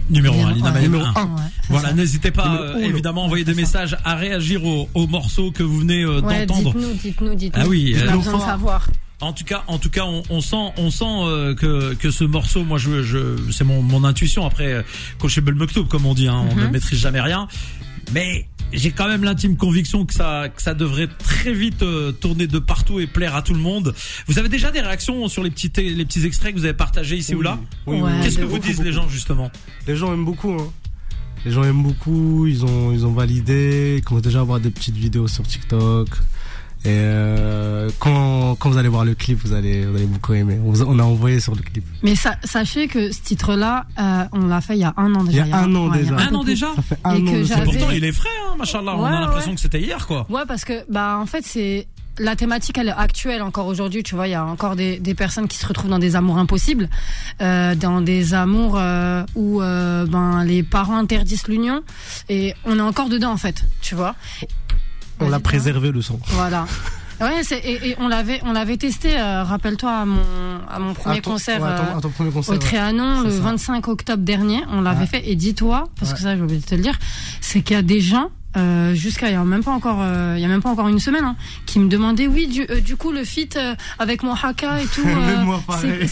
numéro 0.10 0.36
1, 0.42 0.52
Lina 0.52 0.66
Ouais. 0.68 0.74
Mayem 0.74 0.92
Numéro 0.92 1.06
1. 1.06 1.22
un. 1.22 1.24
Ouais, 1.24 1.42
c'est 1.62 1.70
Voilà, 1.72 1.88
ça. 1.90 1.94
n'hésitez 1.94 2.32
pas 2.32 2.58
euh, 2.62 2.78
évidemment 2.80 3.22
à 3.22 3.26
envoyer 3.26 3.46
des 3.46 3.54
messages, 3.54 3.96
à 4.04 4.16
réagir 4.16 4.66
au, 4.66 4.90
au 4.94 5.08
morceau 5.08 5.52
que 5.52 5.64
vous 5.64 5.78
venez 5.80 6.04
euh, 6.04 6.20
Ouais, 6.22 6.46
d'entendre. 6.46 6.74
dites-nous, 6.74 6.94
dites-nous, 6.94 7.36
dites-nous. 7.36 7.64
Ah 7.64 7.68
oui, 7.70 7.96
on 7.96 8.00
euh, 8.06 8.10
a 8.12 8.18
besoin 8.18 8.38
de 8.40 8.44
savoir. 8.44 8.88
En 9.20 9.34
tout 9.34 9.44
cas, 9.46 9.64
en 9.68 9.80
tout 9.80 9.90
cas, 9.90 10.04
on, 10.06 10.22
on 10.30 10.42
sent, 10.42 10.72
on 10.78 10.92
sent 10.92 11.06
euh, 11.06 11.56
que 11.56 11.96
que 11.96 12.12
ce 12.12 12.24
morceau, 12.24 12.64
moi, 12.64 12.78
je, 12.78 13.02
je 13.02 13.36
c'est 13.52 13.64
mon 13.64 13.82
mon 13.82 14.04
intuition. 14.04 14.46
Après, 14.46 14.72
euh, 14.74 14.82
cocher 15.18 15.42
Belmektoub, 15.42 15.86
comme 15.88 16.06
on 16.06 16.14
dit, 16.14 16.28
hein, 16.28 16.46
on 16.52 16.56
Mhm. 16.56 16.64
ne 16.66 16.68
maîtrise 16.68 17.00
jamais 17.00 17.22
rien. 17.22 17.48
Mais 18.14 18.48
j'ai 18.72 18.92
quand 18.92 19.08
même 19.08 19.24
l'intime 19.24 19.58
conviction 19.58 20.06
que 20.06 20.14
ça, 20.14 20.50
que 20.56 20.62
ça 20.62 20.74
devrait 20.76 21.08
très 21.08 21.52
vite 21.52 21.82
euh, 21.82 22.12
tourner 22.12 22.46
de 22.48 22.60
partout 22.60 23.00
et 23.00 23.08
plaire 23.08 23.36
à 23.36 23.42
tout 23.42 23.54
le 23.54 23.60
monde. 23.60 23.94
Vous 24.28 24.38
avez 24.40 24.50
déjà 24.50 24.72
des 24.72 24.82
réactions 24.82 25.28
sur 25.30 25.42
les 25.44 25.50
petits, 25.50 25.72
les 25.76 26.06
petits 26.06 26.26
extraits 26.26 26.54
que 26.54 26.60
vous 26.60 26.66
avez 26.66 26.74
partagés 26.76 27.18
ici 27.18 27.34
ou 27.34 27.42
là? 27.42 27.58
Oui, 27.88 28.00
Qu'est-ce 28.22 28.38
que 28.38 28.44
vous 28.44 28.58
beaucoup, 28.58 28.68
disent 28.68 28.82
les 28.84 28.94
gens 28.94 29.10
justement? 29.10 29.50
Les 29.88 29.96
gens 29.96 30.14
aiment 30.14 30.26
beaucoup. 30.26 30.52
Hein. 30.54 30.72
Les 31.44 31.52
gens 31.52 31.64
aiment 31.64 31.84
beaucoup. 31.84 32.46
Ils 32.46 32.64
ont, 32.66 32.92
ils 32.94 33.06
ont 33.06 33.14
validé. 33.14 33.96
Ils 33.98 34.04
commencent 34.04 34.22
déjà 34.24 34.42
à 34.42 34.44
voir 34.44 34.60
des 34.60 34.70
petites 34.70 34.96
vidéos 34.98 35.28
sur 35.28 35.46
TikTok. 35.46 36.10
Et 36.88 36.92
euh, 36.92 37.90
quand, 38.00 38.56
quand 38.56 38.70
vous 38.70 38.78
allez 38.78 38.88
voir 38.88 39.04
le 39.04 39.14
clip, 39.14 39.38
vous 39.44 39.52
allez, 39.54 39.86
vous 39.86 39.94
allez 39.98 40.06
beaucoup 40.06 40.34
aimer. 40.34 40.58
On, 40.66 40.72
on 40.84 41.00
a 41.00 41.04
envoyé 41.04 41.42
sur 41.42 41.54
le 41.54 41.62
clip. 41.62 41.84
Mais 42.02 42.16
sa- 42.16 42.38
sachez 42.46 42.88
que 42.88 43.12
ce 43.12 43.22
titre-là, 43.22 43.86
euh, 44.00 44.24
on 44.32 44.48
l'a 44.48 44.62
fait 44.62 44.76
il 44.76 44.80
y 44.80 44.86
a 44.86 44.94
un 44.96 45.14
an 45.16 45.26
déjà. 45.26 45.44
Il 45.44 45.50
y 45.50 45.52
a 45.52 45.58
un 45.58 45.76
an 45.76 45.90
ouais, 45.90 46.00
déjà. 46.00 46.16
Un 46.16 46.34
an 46.34 46.44
déjà 46.46 46.68
Ça 46.78 46.82
fait 46.82 46.98
un 47.04 47.16
Et 47.16 47.24
que 47.26 47.44
ça. 47.44 47.60
Pourtant, 47.60 47.90
il 47.92 48.06
est 48.06 48.14
frais, 48.14 48.30
hein, 48.50 48.56
machallah. 48.58 48.96
on 48.96 49.04
a 49.04 49.20
l'impression 49.20 49.50
ouais. 49.50 49.56
que 49.56 49.62
c'était 49.62 49.82
hier, 49.82 50.08
quoi. 50.08 50.26
Ouais, 50.30 50.44
parce 50.48 50.64
que 50.64 50.86
bah 50.90 51.18
en 51.20 51.26
fait 51.26 51.44
c'est 51.46 51.88
la 52.20 52.36
thématique 52.36 52.78
elle 52.78 52.88
est 52.88 52.92
actuelle 52.92 53.42
encore 53.42 53.68
aujourd'hui. 53.68 54.02
Tu 54.02 54.16
vois, 54.16 54.28
il 54.28 54.32
y 54.32 54.36
a 54.36 54.46
encore 54.46 54.78
des, 54.78 54.98
des 54.98 55.14
personnes 55.14 55.48
qui 55.50 55.58
se 55.58 55.68
retrouvent 55.68 55.90
dans 55.90 56.00
des 56.00 56.16
amours 56.16 56.38
impossibles, 56.38 56.90
euh, 57.42 57.76
dans 57.76 58.00
des 58.02 58.34
amours 58.34 58.78
euh, 58.80 59.24
où 59.36 59.62
euh, 59.62 60.06
ben 60.06 60.44
les 60.46 60.64
parents 60.64 60.98
interdisent 60.98 61.48
l'union 61.50 61.82
et 62.30 62.54
on 62.66 62.78
est 62.78 62.82
encore 62.82 63.10
dedans 63.10 63.32
en 63.34 63.38
fait. 63.38 63.64
Tu 63.82 63.94
vois. 63.94 64.16
On 65.20 65.30
l'a 65.30 65.40
préservé 65.40 65.92
le 65.92 66.02
son. 66.02 66.20
Voilà. 66.28 66.66
Ouais, 67.20 67.42
et, 67.64 67.90
et 67.90 67.96
on 68.00 68.08
l'avait, 68.08 68.40
on 68.46 68.52
l'avait 68.54 68.78
testé. 68.78 69.20
euh, 69.20 69.44
rappelle-toi 69.44 69.90
à 69.92 70.06
mon, 70.06 70.20
à 70.70 70.78
mon 70.78 70.94
premier 70.94 71.18
À 71.18 71.22
ton- 71.22 71.32
concert 71.32 71.60
ouais, 71.62 71.68
à 71.68 71.78
ton- 71.80 71.84
euh, 71.96 71.98
à 71.98 72.02
ton 72.02 72.10
premier 72.10 72.30
concert. 72.30 72.54
au 72.54 72.58
Trianon 72.60 73.22
le 73.24 73.32
ça. 73.32 73.40
25 73.42 73.88
octobre 73.88 74.22
dernier. 74.24 74.62
On 74.72 74.82
l'avait 74.82 75.00
Ouais. 75.02 75.06
fait. 75.08 75.28
Et 75.30 75.36
dis-toi, 75.36 75.86
parce 76.00 76.14
que 76.14 76.20
ça, 76.20 76.36
j'ai 76.36 76.42
oublié 76.44 76.60
de 76.60 76.66
te 76.66 76.76
le 76.76 76.82
dire, 76.84 76.98
c'est 77.42 77.62
qu'il 77.62 77.76
y 77.76 77.80
a 77.80 77.82
des 77.82 78.02
gens. 78.02 78.30
Euh, 78.58 78.96
jusqu'à 78.96 79.30
il 79.30 79.34
y 79.34 79.36
a 79.36 79.44
même 79.44 79.64
pas 79.64 79.72
encore 79.72 80.00
euh, 80.02 80.34
il 80.36 80.42
y 80.42 80.46
a 80.46 80.48
même 80.48 80.62
pas 80.64 80.72
encore 80.72 80.88
une 80.88 81.00
semaine 81.00 81.24
hein, 81.26 81.36
qui 81.68 81.78
me 81.80 81.88
demandaient 81.90 82.26
oui 82.28 82.48
du, 82.48 82.66
euh, 82.72 82.80
du 82.80 82.96
coup 82.96 83.12
le 83.12 83.24
feat 83.24 83.56
euh, 83.56 83.76
avec 84.00 84.24
mon 84.24 84.34
haka 84.34 84.82
et 84.82 84.88
tout 84.88 85.06
euh, 85.84 86.08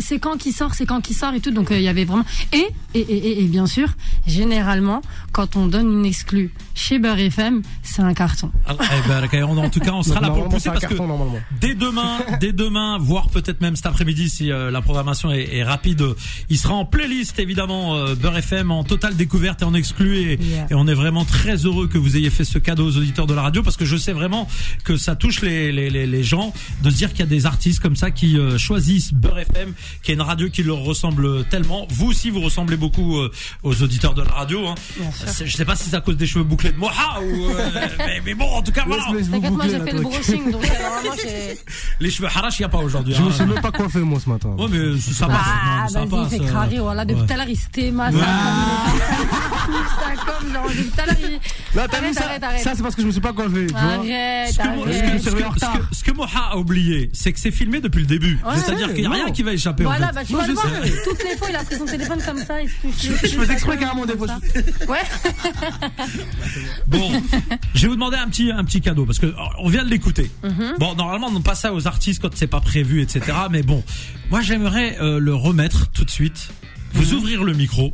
c'est- 0.00 0.18
quand 0.20 0.36
qui 0.36 0.52
sort 0.52 0.74
c'est 0.74 0.86
quand 0.86 1.00
qui 1.00 1.14
sort 1.14 1.34
et 1.34 1.40
tout 1.40 1.50
donc 1.50 1.70
euh, 1.72 1.76
il 1.76 1.82
y 1.82 1.88
avait 1.88 2.04
vraiment 2.04 2.24
et 2.52 2.66
et, 2.94 3.00
et 3.00 3.28
et 3.28 3.42
et 3.42 3.46
bien 3.46 3.66
sûr 3.66 3.88
généralement 4.26 5.02
quand 5.32 5.56
on 5.56 5.66
donne 5.66 5.90
une 5.92 6.06
exclue 6.06 6.52
chez 6.74 6.98
Beurre 6.98 7.18
FM 7.18 7.62
c'est 7.82 8.02
un 8.02 8.14
carton 8.14 8.50
Ah, 8.66 8.76
eh 8.78 9.08
ben, 9.08 9.44
en 9.58 9.70
tout 9.70 9.80
cas, 9.80 9.92
on 9.92 10.02
sera 10.02 10.20
là 10.20 10.30
pour 10.30 10.44
le 10.44 10.48
pousser 10.48 10.68
parce 10.68 10.80
que 10.84 10.88
carton, 10.88 11.06
normalement. 11.06 11.38
dès 11.60 11.74
demain, 11.74 12.18
dès 12.40 12.52
demain, 12.52 12.98
voire 13.00 13.28
peut-être 13.28 13.60
même 13.60 13.74
cet 13.76 13.86
après-midi 13.86 14.28
si 14.28 14.52
euh, 14.52 14.70
la 14.70 14.80
programmation 14.82 15.30
est, 15.32 15.48
est 15.56 15.64
rapide, 15.64 16.02
euh, 16.02 16.14
il 16.48 16.58
sera 16.58 16.74
en 16.74 16.84
playlist 16.84 17.38
évidemment 17.38 17.96
euh, 17.96 18.14
Beurre 18.14 18.38
FM 18.38 18.70
en 18.70 18.84
totale 18.84 19.16
découverte 19.16 19.62
et 19.62 19.64
en 19.64 19.74
exclu 19.74 20.18
et, 20.18 20.38
Yeah. 20.38 20.66
et 20.70 20.74
on 20.74 20.86
est 20.86 20.94
vraiment 20.94 21.24
très 21.24 21.56
heureux 21.66 21.87
que 21.88 21.98
vous 21.98 22.16
ayez 22.16 22.30
fait 22.30 22.44
ce 22.44 22.58
cadeau 22.58 22.86
aux 22.86 22.96
auditeurs 22.96 23.26
de 23.26 23.34
la 23.34 23.42
radio 23.42 23.62
parce 23.62 23.76
que 23.76 23.84
je 23.84 23.96
sais 23.96 24.12
vraiment 24.12 24.48
que 24.84 24.96
ça 24.96 25.16
touche 25.16 25.40
les, 25.42 25.72
les, 25.72 25.90
les, 25.90 26.06
les 26.06 26.22
gens 26.22 26.52
de 26.82 26.90
se 26.90 26.96
dire 26.96 27.10
qu'il 27.10 27.20
y 27.20 27.22
a 27.22 27.26
des 27.26 27.46
artistes 27.46 27.80
comme 27.80 27.96
ça 27.96 28.10
qui 28.10 28.38
euh, 28.38 28.58
choisissent 28.58 29.12
Beurre 29.12 29.40
FM, 29.40 29.72
qui 30.02 30.12
est 30.12 30.14
une 30.14 30.22
radio 30.22 30.48
qui 30.48 30.62
leur 30.62 30.78
ressemble 30.78 31.44
tellement. 31.46 31.86
Vous 31.90 32.06
aussi, 32.06 32.30
vous 32.30 32.40
ressemblez 32.40 32.76
beaucoup 32.76 33.18
euh, 33.18 33.30
aux 33.62 33.82
auditeurs 33.82 34.14
de 34.14 34.22
la 34.22 34.30
radio. 34.32 34.66
Hein. 34.68 34.74
C'est- 35.14 35.46
Je 35.46 35.56
sais 35.56 35.64
pas 35.64 35.76
si 35.76 35.88
c'est 35.90 35.96
à 35.96 36.00
cause 36.00 36.16
des 36.16 36.26
cheveux 36.26 36.44
bouclés 36.44 36.72
de 36.72 36.76
Moha 36.76 37.20
ou 37.22 37.50
euh, 37.50 37.70
mais, 37.98 38.20
mais 38.24 38.34
bon, 38.34 38.46
en 38.50 38.62
tout 38.62 38.72
cas 38.72 38.84
voilà. 38.86 39.04
T'inquiète 39.30 39.50
moi 39.52 39.64
j'ai 39.68 39.80
fait 39.80 39.92
le 39.92 40.00
brushing 40.02 40.50
donc 40.52 40.62
normalement 40.62 41.16
j'ai 41.22 41.58
Les 42.00 42.10
cheveux 42.10 42.28
harash, 42.28 42.58
il 42.58 42.62
y 42.62 42.64
a 42.64 42.68
pas 42.68 42.78
aujourd'hui. 42.78 43.14
Je 43.14 43.22
me 43.22 43.28
hein. 43.28 43.32
suis 43.32 43.44
même 43.44 43.60
pas 43.60 43.72
coiffé 43.72 44.00
moi 44.00 44.18
ce 44.22 44.28
matin. 44.28 44.50
Ouais, 44.58 44.66
mais 44.70 44.98
ça 45.00 45.26
passe. 45.26 45.36
Ah, 45.42 45.86
non, 45.86 45.88
ça 45.88 46.04
vas-y, 46.04 46.40
euh, 46.40 46.46
crari, 46.46 46.78
voilà. 46.78 47.04
Depuis 47.04 47.26
tout 47.26 47.32
à 47.32 47.36
l'heure, 47.36 47.48
il 47.48 47.56
se 47.56 47.68
téma, 47.68 48.10
ça 48.12 48.18
comme, 50.26 50.52
genre, 50.52 50.68
depuis 50.68 50.84
tout 50.90 51.00
à 51.00 51.06
l'heure. 51.06 51.16
Là, 51.74 51.86
t'as 51.88 52.00
vu 52.00 52.12
ça 52.14 52.24
arrête, 52.24 52.42
arrête. 52.42 52.62
Ça, 52.62 52.72
c'est 52.74 52.82
parce 52.82 52.94
que 52.94 53.02
je 53.02 53.06
me 53.06 53.12
suis 53.12 53.20
pas 53.20 53.32
coiffé. 53.32 53.66
Arrête, 53.74 54.52
Ce 54.52 54.56
que, 54.58 54.62
ce 55.24 55.30
que- 55.30 55.94
ce 55.94 56.10
Moha 56.18 56.48
a 56.52 56.56
oublié, 56.56 57.10
c'est 57.12 57.32
que 57.32 57.38
c'est 57.38 57.50
filmé 57.52 57.80
depuis 57.80 58.00
le 58.00 58.06
début. 58.06 58.38
Ouais, 58.44 58.52
C'est-à-dire 58.56 58.88
qu'il 58.88 59.00
n'y 59.02 59.06
a 59.06 59.10
non. 59.10 59.14
rien 59.14 59.30
qui 59.30 59.42
va 59.44 59.52
échapper. 59.52 59.84
en 59.86 59.90
Voilà, 59.90 60.08
fait. 60.08 60.14
bah, 60.14 60.24
tu 60.24 60.32
Moi, 60.32 60.40
vas 60.40 60.46
le 60.48 60.54
je 60.54 60.58
voir. 60.60 60.72
Toutes 61.04 61.22
les 61.24 61.36
fois, 61.36 61.46
il 61.50 61.56
a 61.56 61.62
pris 61.64 61.76
son 61.76 61.84
téléphone 61.84 62.18
comme 62.26 62.38
ça, 62.44 62.60
il 62.60 62.68
se 62.68 62.74
touche. 62.82 62.94
Je 63.22 63.28
je 63.28 63.34
faisais 63.38 63.52
exprès 63.52 63.76
carrément 63.78 64.04
des 64.06 64.16
fois. 64.16 64.26
Ouais. 64.88 64.98
Bon, 66.86 67.10
je 67.74 67.82
vais 67.82 67.88
vous 67.88 67.94
demander 67.94 68.16
un 68.16 68.28
petit 68.28 68.50
un 68.50 68.64
petit 68.64 68.80
cadeau 68.80 69.04
parce 69.04 69.18
que 69.18 69.26
euh, 69.26 69.32
on 69.58 69.68
vient 69.68 69.84
de 69.84 69.90
l'écouter. 69.90 70.30
Mhm. 70.42 70.74
Bon, 70.78 70.94
normalement, 70.94 71.30
on 71.34 71.40
passe 71.40 71.60
ça 71.60 71.72
aux 71.74 71.86
artistes 71.86 72.20
quand 72.22 72.30
c'est 72.34 72.46
pas 72.46 72.60
prévu, 72.60 73.02
etc. 73.02 73.20
Mais 73.50 73.62
bon, 73.62 73.84
moi, 74.30 74.40
j'aimerais 74.40 74.96
euh, 75.00 75.18
le 75.20 75.34
remettre 75.34 75.90
tout 75.90 76.04
de 76.04 76.10
suite, 76.10 76.48
vous 76.94 77.12
Mhm. 77.12 77.18
ouvrir 77.18 77.44
le 77.44 77.52
micro 77.52 77.92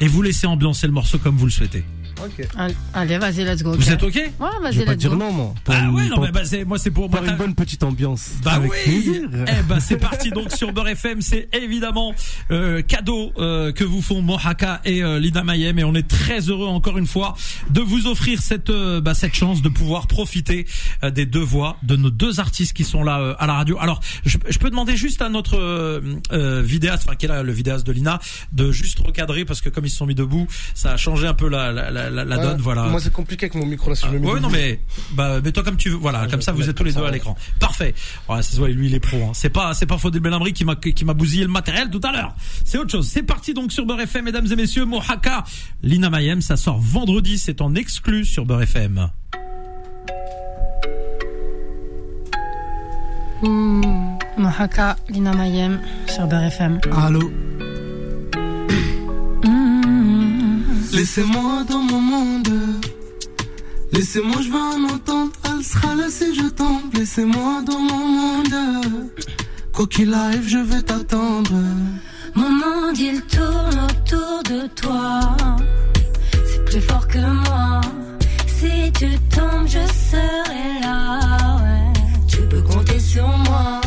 et 0.00 0.06
vous 0.06 0.22
laisser 0.22 0.46
ambiancer 0.46 0.86
le 0.86 0.92
morceau 0.92 1.18
comme 1.18 1.36
vous 1.36 1.46
le 1.46 1.50
souhaitez. 1.50 1.84
Ok. 2.24 2.46
Allez, 2.94 3.18
vas-y, 3.18 3.44
let's 3.44 3.62
go. 3.62 3.74
Vous 3.74 3.90
êtes 3.90 4.02
ok? 4.02 4.14
Ouais, 4.14 4.30
Je 4.58 4.62
vas-y, 4.62 4.76
vais 4.78 4.84
pas 4.84 4.92
let's 4.92 4.98
dire 5.00 5.10
go. 5.10 5.16
non, 5.16 5.32
moi. 5.32 5.54
Pour 5.64 5.74
Bah 5.74 5.80
une- 5.80 5.90
ouais, 5.94 6.08
non, 6.08 6.14
pour- 6.16 6.24
mais 6.24 6.32
bah, 6.32 6.44
c'est- 6.44 6.64
moi 6.64 6.78
c'est 6.78 6.90
pour 6.90 7.08
pour 7.10 7.22
moi, 7.22 7.30
une 7.30 7.36
bonne 7.36 7.54
petite 7.54 7.82
ambiance. 7.82 8.30
Bah 8.42 8.52
Avec 8.54 8.70
oui 8.72 8.78
plaisir. 8.84 9.28
Eh 9.46 9.62
ben 9.68 9.80
c'est 9.80 9.96
parti 9.98 10.30
donc 10.30 10.50
sur 10.52 10.72
Beurre 10.72 10.88
FM, 10.88 11.20
c'est 11.22 11.48
évidemment 11.52 12.14
euh, 12.50 12.82
cadeau 12.82 13.32
euh, 13.38 13.72
que 13.72 13.84
vous 13.84 14.02
font 14.02 14.20
Mohaka 14.22 14.80
et 14.84 15.02
euh, 15.02 15.18
Lina 15.18 15.44
Mayem 15.44 15.78
et 15.78 15.84
on 15.84 15.94
est 15.94 16.06
très 16.08 16.40
heureux 16.48 16.66
encore 16.66 16.98
une 16.98 17.06
fois 17.06 17.34
de 17.70 17.80
vous 17.80 18.06
offrir 18.06 18.40
cette 18.42 18.70
euh, 18.70 19.00
bah, 19.00 19.14
cette 19.14 19.34
chance 19.34 19.62
de 19.62 19.68
pouvoir 19.68 20.06
profiter 20.06 20.66
euh, 21.04 21.10
des 21.10 21.26
deux 21.26 21.38
voix 21.40 21.76
de 21.82 21.96
nos 21.96 22.10
deux 22.10 22.40
artistes 22.40 22.72
qui 22.72 22.84
sont 22.84 23.04
là 23.04 23.20
euh, 23.20 23.34
à 23.38 23.46
la 23.46 23.54
radio. 23.54 23.76
Alors 23.80 24.00
je, 24.24 24.38
je 24.48 24.58
peux 24.58 24.70
demander 24.70 24.96
juste 24.96 25.22
à 25.22 25.28
notre 25.28 25.58
euh, 25.58 26.00
euh, 26.32 26.62
vidéaste, 26.62 27.04
enfin 27.06 27.16
qui 27.16 27.26
est 27.26 27.28
là 27.28 27.42
le 27.42 27.52
vidéaste 27.52 27.86
de 27.86 27.92
Lina, 27.92 28.18
de 28.52 28.72
juste 28.72 28.98
recadrer 29.00 29.44
parce 29.44 29.60
que 29.60 29.68
comme 29.68 29.84
ils 29.86 29.90
se 29.90 29.96
sont 29.98 30.06
mis 30.06 30.14
debout, 30.14 30.46
ça 30.74 30.92
a 30.92 30.96
changé 30.96 31.26
un 31.26 31.34
peu 31.34 31.48
la 31.48 31.72
la, 31.72 31.90
la, 31.90 32.07
la- 32.10 32.24
la 32.24 32.36
Ouais, 32.36 32.42
donne. 32.42 32.60
Voilà. 32.60 32.84
Moi, 32.84 33.00
c'est 33.00 33.12
compliqué 33.12 33.46
avec 33.46 33.54
mon 33.54 33.66
micro 33.66 33.90
là. 33.90 33.96
Si 33.96 34.06
je 34.06 34.10
me 34.12 34.18
mets 34.18 34.30
Ouais, 34.30 34.40
non 34.40 34.48
mais 34.50 34.80
bah 35.12 35.40
mets-toi 35.40 35.62
comme 35.62 35.76
tu 35.76 35.90
veux. 35.90 35.96
Voilà, 35.96 36.22
Ouais, 36.22 36.28
comme 36.28 36.42
ça 36.42 36.52
vous 36.52 36.68
êtes 36.68 36.76
tous 36.76 36.84
les 36.84 36.90
deux 36.92 36.96
ça, 36.96 37.00
à 37.02 37.04
ouais. 37.06 37.12
l'écran. 37.12 37.36
Parfait. 37.60 37.94
Ouais, 38.28 38.42
ça 38.42 38.52
se 38.52 38.56
voit, 38.56 38.68
lui 38.68 38.86
il 38.88 38.94
est 38.94 39.00
pro. 39.00 39.16
Hein. 39.18 39.30
C'est 39.34 39.50
pas 39.50 39.74
c'est 39.74 39.86
pas 39.86 39.98
Faudel 39.98 40.20
Belhamri 40.22 40.52
qui 40.52 40.64
m'a 40.64 40.76
qui 40.76 41.04
m'a 41.04 41.14
bousillé 41.14 41.42
le 41.44 41.50
matériel 41.50 41.90
tout 41.90 42.00
à 42.04 42.12
l'heure. 42.12 42.34
C'est 42.64 42.78
autre 42.78 42.90
chose. 42.92 43.08
C'est 43.08 43.22
parti 43.22 43.54
donc 43.54 43.72
sur 43.72 43.86
Beurre 43.86 44.00
FM, 44.02 44.24
mesdames 44.24 44.46
et 44.50 44.56
messieurs. 44.56 44.84
Mohaka, 44.84 45.44
Lina 45.82 46.10
Mayem, 46.10 46.40
ça 46.40 46.56
sort 46.56 46.78
vendredi. 46.78 47.38
C'est 47.38 47.60
en 47.60 47.74
exclu 47.74 48.24
sur 48.24 48.44
Beurre 48.46 48.62
FM. 48.62 49.08
Mohaka, 54.36 54.96
Lina 55.08 55.32
Mayem, 55.34 55.80
sur 56.06 56.26
Beurre 56.26 56.44
FM. 56.44 56.80
Allô? 56.96 57.30
Laissez-moi 60.92 61.64
dans 61.68 61.82
mon 61.82 62.00
monde. 62.00 62.48
Laissez-moi, 63.92 64.36
je 64.42 64.48
veux 64.50 64.58
en 64.58 64.94
entendre. 64.94 65.32
Elle 65.44 65.64
sera 65.64 65.94
là 65.94 66.08
si 66.08 66.34
je 66.34 66.48
tombe. 66.48 66.94
Laissez-moi 66.94 67.62
dans 67.66 67.78
mon 67.78 68.06
monde. 68.08 69.10
Quoi 69.72 69.86
qu'il 69.86 70.12
arrive, 70.14 70.48
je 70.48 70.58
vais 70.58 70.82
t'attendre. 70.82 71.52
Mon 72.34 72.50
monde 72.50 72.98
il 72.98 73.20
tourne 73.22 73.78
autour 73.84 74.42
de 74.44 74.66
toi. 74.68 75.36
C'est 76.46 76.64
plus 76.64 76.80
fort 76.80 77.06
que 77.06 77.18
moi. 77.18 77.80
Si 78.46 78.92
tu 78.92 79.10
tombes, 79.34 79.66
je 79.66 79.84
serai 80.10 80.80
là. 80.82 81.58
Ouais. 81.62 81.92
Tu 82.26 82.38
peux 82.48 82.62
compter 82.62 82.98
sur 82.98 83.28
moi. 83.28 83.80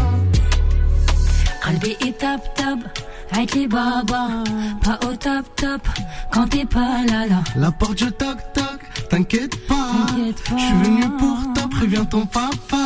Qalbi 1.63 1.97
est 2.07 2.17
tap 2.17 2.41
tap 2.55 2.79
Avec 3.32 3.54
les 3.54 3.66
babas. 3.66 4.44
Pas 4.82 4.98
au 5.06 5.14
top 5.16 5.44
top. 5.56 5.82
Quand 6.32 6.46
t'es 6.48 6.64
pas 6.64 7.04
là 7.10 7.26
là. 7.26 7.40
La 7.56 7.70
porte, 7.70 7.98
je 7.98 8.06
toc 8.06 8.38
toc. 8.54 8.80
T'inquiète 9.10 9.66
pas. 9.66 9.88
T'inquiète 10.08 10.42
pas. 10.48 10.56
Je 10.56 10.64
suis 10.64 10.74
venu 10.74 11.08
pour 11.18 11.38
toi. 11.54 11.64
Préviens 11.70 12.04
ton 12.04 12.24
papa. 12.26 12.84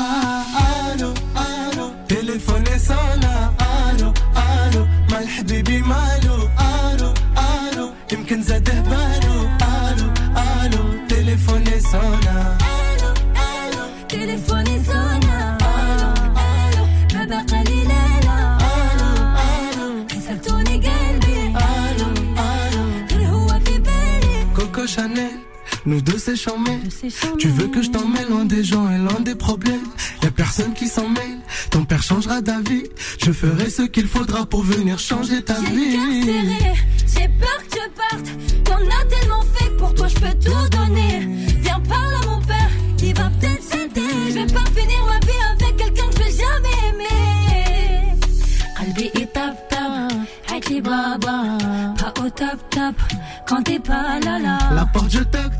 Allô, 0.92 1.12
allô. 1.36 1.90
Téléphone 2.08 2.64
est 2.74 2.78
sonne. 2.78 3.28
Allô, 3.58 4.12
allô. 4.34 4.86
mal 5.10 5.26
حبيبي 5.26 5.78
مالو. 5.82 6.48
Allô, 6.58 7.14
allô. 7.36 7.90
يمكن 8.12 8.42
زاده 8.42 8.80
بالو. 8.90 9.48
Allô, 9.60 10.06
allô. 10.34 10.82
Téléphone 11.08 11.68
est 11.68 11.80
sonne. 11.90 12.28
Allô, 12.28 13.10
allô. 13.34 13.84
Chanel, 24.95 25.29
nous 25.85 25.99
deux 25.99 26.17
c'est 26.17 26.37
charmé. 26.37 26.79
Tu 27.37 27.49
veux 27.49 27.67
que 27.67 27.81
je 27.81 27.89
t'emmène 27.89 28.29
loin 28.29 28.45
des 28.45 28.63
gens 28.63 28.89
et 28.89 28.97
loin 28.97 29.19
des 29.19 29.35
problèmes? 29.35 29.83
Y'a 30.23 30.31
personne 30.31 30.73
qui 30.73 30.87
s'en 30.87 31.09
mêle, 31.09 31.39
ton 31.69 31.83
père 31.83 32.01
changera 32.01 32.39
d'avis 32.39 32.83
Je 33.21 33.33
ferai 33.33 33.69
ce 33.69 33.81
qu'il 33.81 34.07
faudra 34.07 34.45
pour 34.45 34.63
venir 34.63 34.97
changer 34.97 35.41
ta 35.43 35.55
vie 35.55 35.97
serré, 36.23 36.73
j'ai 37.13 37.27
peur 37.27 37.57
que 37.67 37.73
tu 37.73 37.89
partes. 37.97 38.29
T'en 38.63 38.75
as 38.77 39.05
tellement 39.05 39.41
fait 39.55 39.65
que 39.65 39.79
pour 39.79 39.93
toi 39.95 40.07
je 40.07 40.15
peux 40.15 40.39
tout 40.39 40.69
donner. 40.77 41.27
Viens 41.61 41.81
parle 41.81 42.13
à 42.13 42.25
mon 42.27 42.41
père, 42.45 42.69
il 43.03 43.13
va 43.15 43.29
peut-être 43.31 43.63
s'aider. 43.63 44.01
Je 44.29 44.33
vais 44.33 44.45
pas 44.45 44.65
finir 44.73 45.05
ma 45.05 45.19
vie 45.19 45.41
avec 45.59 45.75
quelqu'un 45.75 46.07
que 46.07 46.13
je 46.13 46.23
vais 46.23 46.31
jamais 46.31 46.87
aimer. 46.89 48.15
Qalbi 48.77 49.21
est 49.21 49.33
tap 49.33 49.67
tap, 49.67 50.69
les 50.69 50.81
baba. 50.81 51.57
Pas 51.97 52.13
au 52.21 52.29
top 52.29 52.59
top, 52.69 52.95
quand 53.45 53.61
t'es 53.63 53.79
pas 53.79 54.19
là 54.19 54.39
là. 54.39 54.57
La 54.73 54.85
porte 54.85 55.09
je 55.09 55.19
toc 55.19 55.51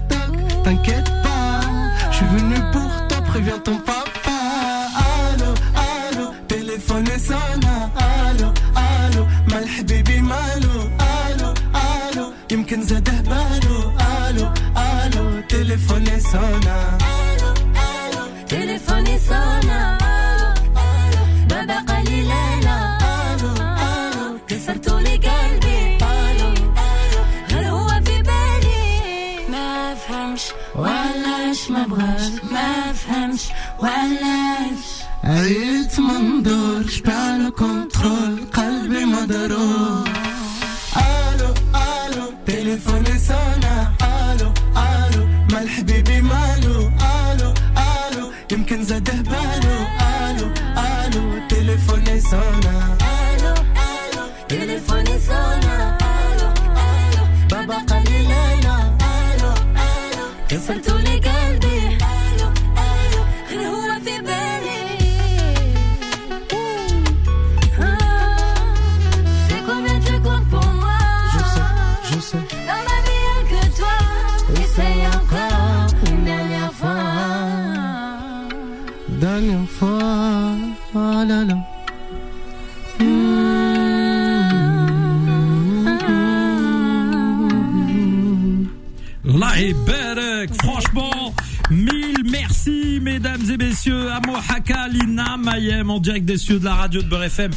merci 92.39 93.00
mesdames 93.02 93.41
et 93.50 93.58
messieurs, 93.58 94.12
à 94.12 94.19
Mohaka, 94.26 94.88
Lina, 94.89 95.38
Mayem, 95.38 95.89
en 95.89 96.00
direct 96.00 96.26
des 96.26 96.38
cieux 96.38 96.60
de 96.60 96.65
la 96.65 96.76
radio 96.76 97.02
de 97.02 97.08
Beurre 97.08 97.24
FM. 97.26 97.52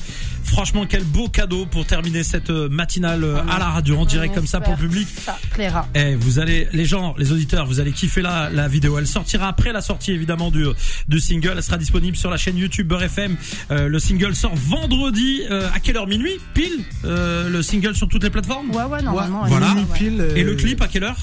Franchement, 0.45 0.87
quel 0.89 1.05
beau 1.05 1.29
cadeau 1.29 1.67
pour 1.67 1.85
terminer 1.85 2.23
cette 2.23 2.49
euh, 2.49 2.69
matinale 2.71 3.23
euh, 3.23 3.37
à 3.51 3.59
la 3.59 3.67
radio, 3.67 3.99
en 3.99 4.07
direct 4.07 4.35
comme 4.35 4.47
ça 4.47 4.61
pour 4.61 4.73
le 4.75 4.79
public. 4.79 5.07
Ça 5.23 5.37
plaira. 5.51 5.87
Eh, 5.95 6.15
vous 6.15 6.39
allez, 6.39 6.69
les 6.73 6.87
gens, 6.87 7.15
les 7.19 7.33
auditeurs, 7.33 7.67
vous 7.67 7.81
allez 7.81 7.93
kiffer 7.93 8.23
la, 8.23 8.49
la 8.49 8.67
vidéo. 8.67 8.99
Elle 8.99 9.07
sortira 9.07 9.49
après 9.49 9.73
la 9.73 9.83
sortie 9.83 10.13
évidemment 10.13 10.51
du, 10.51 10.65
du 11.07 11.21
single. 11.21 11.55
Elle 11.57 11.63
sera 11.63 11.77
disponible 11.77 12.17
sur 12.17 12.31
la 12.31 12.39
chaîne 12.39 12.57
YouTube 12.57 12.89
Beurre 12.89 13.03
FM. 13.05 13.37
Euh, 13.71 13.89
le 13.89 13.99
single 13.99 14.35
sort 14.35 14.55
vendredi. 14.55 15.43
euh, 15.51 15.69
à 15.75 15.81
quelle 15.81 15.99
heure? 15.99 16.07
Minuit? 16.07 16.39
Pile? 16.55 16.83
Euh, 17.05 17.51
Le 17.51 17.61
single 17.63 17.95
sur 17.95 18.09
toutes 18.09 18.23
les 18.25 18.31
plateformes? 18.31 18.71
Ouais, 18.71 18.85
ouais, 18.85 19.03
normalement. 19.03 19.43
Ouais, 19.43 19.51
voilà. 19.51 19.75
Pile, 19.95 20.29
Et 20.35 20.45
le 20.45 20.55
clip 20.55 20.81
à 20.81 20.89
quelle 20.89 21.05
heure? 21.05 21.19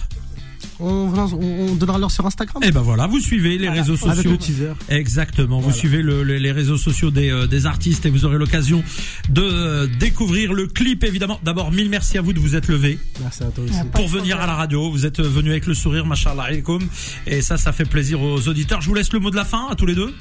On, 0.80 1.12
on, 1.16 1.34
on 1.72 1.76
donnera 1.76 1.98
l'heure 1.98 2.12
sur 2.12 2.26
Instagram. 2.26 2.62
Eh 2.66 2.72
ben 2.72 2.82
voilà, 2.82 3.08
vous 3.08 3.20
suivez 3.20 3.58
les 3.58 3.70
réseaux 3.70 3.96
sociaux. 3.96 4.12
Avec 4.12 4.26
le 4.26 4.38
teaser. 4.38 4.72
Exactement. 4.90 5.60
Vous 5.60 5.72
suivez 5.72 6.02
le- 6.02 6.24
le- 6.24 6.38
les 6.38 6.52
réseaux 6.52 6.78
sociaux 6.78 7.12
des, 7.12 7.30
euh, 7.32 7.48
des 7.48 7.66
artistes 7.66 8.06
et 8.06 8.10
vous 8.10 8.26
aurez 8.26 8.38
l'occasion 8.38 8.84
de 9.30 9.42
euh, 9.42 9.88
découvrir 10.00 10.54
le 10.54 10.68
clip 10.68 11.04
évidemment. 11.04 11.40
D'abord, 11.44 11.72
mille 11.72 11.90
merci 11.90 12.18
à 12.18 12.22
vous 12.22 12.34
de 12.34 12.40
vous 12.40 12.56
être 12.56 12.68
levé 12.68 12.98
Merci 13.22 13.44
à 13.44 13.48
toi 13.48 13.64
aussi. 13.64 13.74
Pas 13.74 13.84
pour 14.00 14.08
venir 14.08 14.40
à 14.40 14.46
la 14.48 14.56
radio. 14.56 14.90
Vous 14.92 15.06
êtes 15.06 15.22
venu 15.22 15.52
avec 15.52 15.66
le 15.66 15.74
sourire, 15.74 16.06
machallah 16.06 16.44
alaikum. 16.44 16.82
Et 17.28 17.42
ça, 17.42 17.58
ça 17.58 17.72
fait 17.72 17.86
plaisir 17.86 18.22
aux 18.22 18.48
auditeurs. 18.48 18.82
Je 18.82 18.88
vous 18.88 18.96
laisse 18.96 19.12
le 19.14 19.20
mot 19.20 19.32
de 19.32 19.36
la 19.36 19.46
fin 19.46 19.68
à 19.70 19.76
tous 19.76 19.86
les 19.86 19.96
deux. 19.96 20.14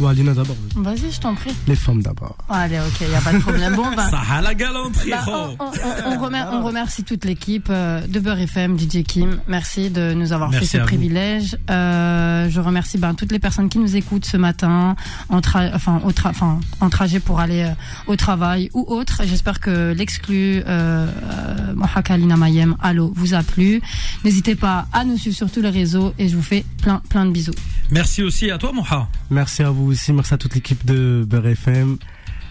Ouais, 0.00 0.14
Lina 0.14 0.32
d'abord. 0.32 0.56
Vas-y, 0.76 1.12
je 1.12 1.20
t'en 1.20 1.34
prie. 1.34 1.50
Les 1.68 1.76
femmes 1.76 2.02
d'abord. 2.02 2.36
Allez, 2.48 2.78
ok, 2.78 3.06
y 3.08 3.14
a 3.14 3.20
pas 3.20 3.32
de 3.32 3.38
problème. 3.38 3.74
Bon, 3.76 3.84
bah. 3.94 4.08
Ça 4.10 4.20
a 4.32 4.40
la 4.40 4.54
galanterie. 4.54 5.10
Bah, 5.10 5.24
on, 5.28 5.56
on- 5.60 5.66
on- 5.66 6.12
on 6.12 6.18
remer- 6.24 6.44
on 6.52 6.62
remercie 6.64 7.04
toute 7.04 7.24
l'équipe 7.24 7.68
euh, 7.70 8.00
de 8.06 8.18
Beurre 8.20 8.38
FM, 8.40 8.78
DJ 8.78 9.02
Kim. 9.04 9.40
Merci 9.46 9.90
de 9.90 10.12
nous 10.14 10.32
avoir 10.32 10.50
Merci 10.50 10.66
fait 10.66 10.76
ce 10.78 10.80
vous. 10.82 10.86
privilège. 10.86 11.56
Euh, 11.70 12.48
je 12.48 12.60
remercie 12.60 12.96
ben, 12.98 13.14
toutes 13.14 13.32
les 13.32 13.38
personnes 13.38 13.68
qui 13.68 13.78
nous 13.78 13.94
écoutent 13.96 14.24
ce 14.24 14.36
matin, 14.36 14.96
en, 15.28 15.40
tra- 15.40 15.70
enfin, 15.74 16.00
au 16.04 16.10
tra- 16.12 16.30
enfin, 16.30 16.58
en 16.80 16.88
trajet 16.90 17.20
pour 17.20 17.40
aller 17.40 17.62
euh, 17.62 17.72
au 18.06 18.16
travail 18.16 18.70
ou 18.72 18.84
autre. 18.88 19.22
J'espère 19.24 19.60
que 19.60 19.92
l'exclu 19.92 20.62
euh, 20.66 21.06
euh, 21.06 21.74
Mohaka 21.74 22.16
Lina 22.16 22.36
Mayem, 22.36 22.76
Allo, 22.80 23.12
vous 23.14 23.34
a 23.34 23.42
plu. 23.42 23.82
N'hésitez 24.24 24.54
pas 24.54 24.86
à 24.92 25.04
nous 25.04 25.18
suivre 25.18 25.36
sur 25.36 25.50
tous 25.50 25.60
les 25.60 25.70
réseaux 25.70 26.14
et 26.18 26.28
je 26.28 26.36
vous 26.36 26.42
fais 26.42 26.64
plein, 26.82 27.02
plein 27.10 27.26
de 27.26 27.30
bisous. 27.30 27.52
Merci 27.90 28.22
aussi 28.22 28.50
à 28.50 28.56
toi, 28.58 28.70
Moha. 28.72 29.08
Merci 29.30 29.62
à 29.62 29.70
vous 29.70 29.89
aussi. 29.90 30.12
Merci 30.12 30.34
à 30.34 30.38
toute 30.38 30.54
l'équipe 30.54 30.84
de 30.84 31.24
Beurre 31.26 31.46
FM. 31.48 31.98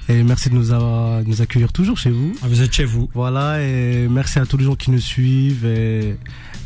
Et 0.10 0.24
merci 0.24 0.50
de 0.50 0.56
nous, 0.56 0.72
avoir, 0.72 1.22
de 1.24 1.28
nous 1.28 1.42
accueillir 1.42 1.72
toujours 1.72 1.98
chez 1.98 2.10
vous. 2.10 2.34
Vous 2.42 2.62
êtes 2.62 2.74
chez 2.74 2.84
vous. 2.84 3.10
Voilà, 3.14 3.62
et 3.62 4.08
merci 4.10 4.40
à 4.40 4.46
tous 4.46 4.58
les 4.58 4.66
gens 4.66 4.76
qui 4.76 4.90
nous 4.90 5.00
suivent. 5.00 5.66
Et 5.66 6.16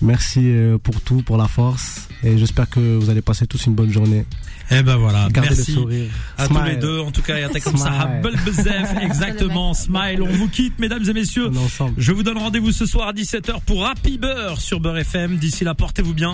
merci 0.02 0.40
euh, 0.44 0.78
pour 0.78 1.02
tout, 1.02 1.24
pour 1.24 1.36
la 1.38 1.50
force. 1.50 2.08
Et 2.24 2.38
j'espère 2.38 2.70
que 2.70 2.80
vous 2.80 3.10
allez 3.10 3.22
passer 3.22 3.46
tous 3.46 3.66
une 3.66 3.76
bonne 3.76 3.92
journée. 3.92 4.26
Eh 4.72 4.82
ben 4.82 4.96
voilà. 4.96 5.28
Gardez 5.30 5.50
Merci. 5.56 5.72
le 5.72 5.78
sourire. 5.78 6.12
À 6.38 6.48
tous 6.48 6.54
Smile. 6.54 6.72
les 6.72 6.78
deux, 6.78 7.00
en 7.00 7.12
tout 7.12 7.22
cas, 7.22 7.38
et 7.38 7.44
à 7.44 7.50
ta 7.50 7.60
comme 7.60 7.76
ça, 7.76 8.10
exactement, 9.02 9.74
smile. 9.74 10.22
On 10.22 10.32
vous 10.32 10.48
quitte, 10.48 10.80
mesdames 10.80 11.04
et 11.08 11.14
messieurs. 11.14 11.52
Je 11.98 12.12
vous 12.14 12.24
donne 12.24 12.38
rendez-vous 12.38 12.72
ce 12.72 12.86
soir 12.86 13.10
à 13.10 13.14
17h 13.14 13.62
pour 13.66 13.86
Happy 13.86 14.18
Beurre 14.18 14.62
sur 14.62 14.80
Beurre 14.80 15.00
FM. 15.00 15.36
D'ici 15.36 15.64
là, 15.66 15.74
portez-vous 15.76 16.14
bien. 16.14 16.32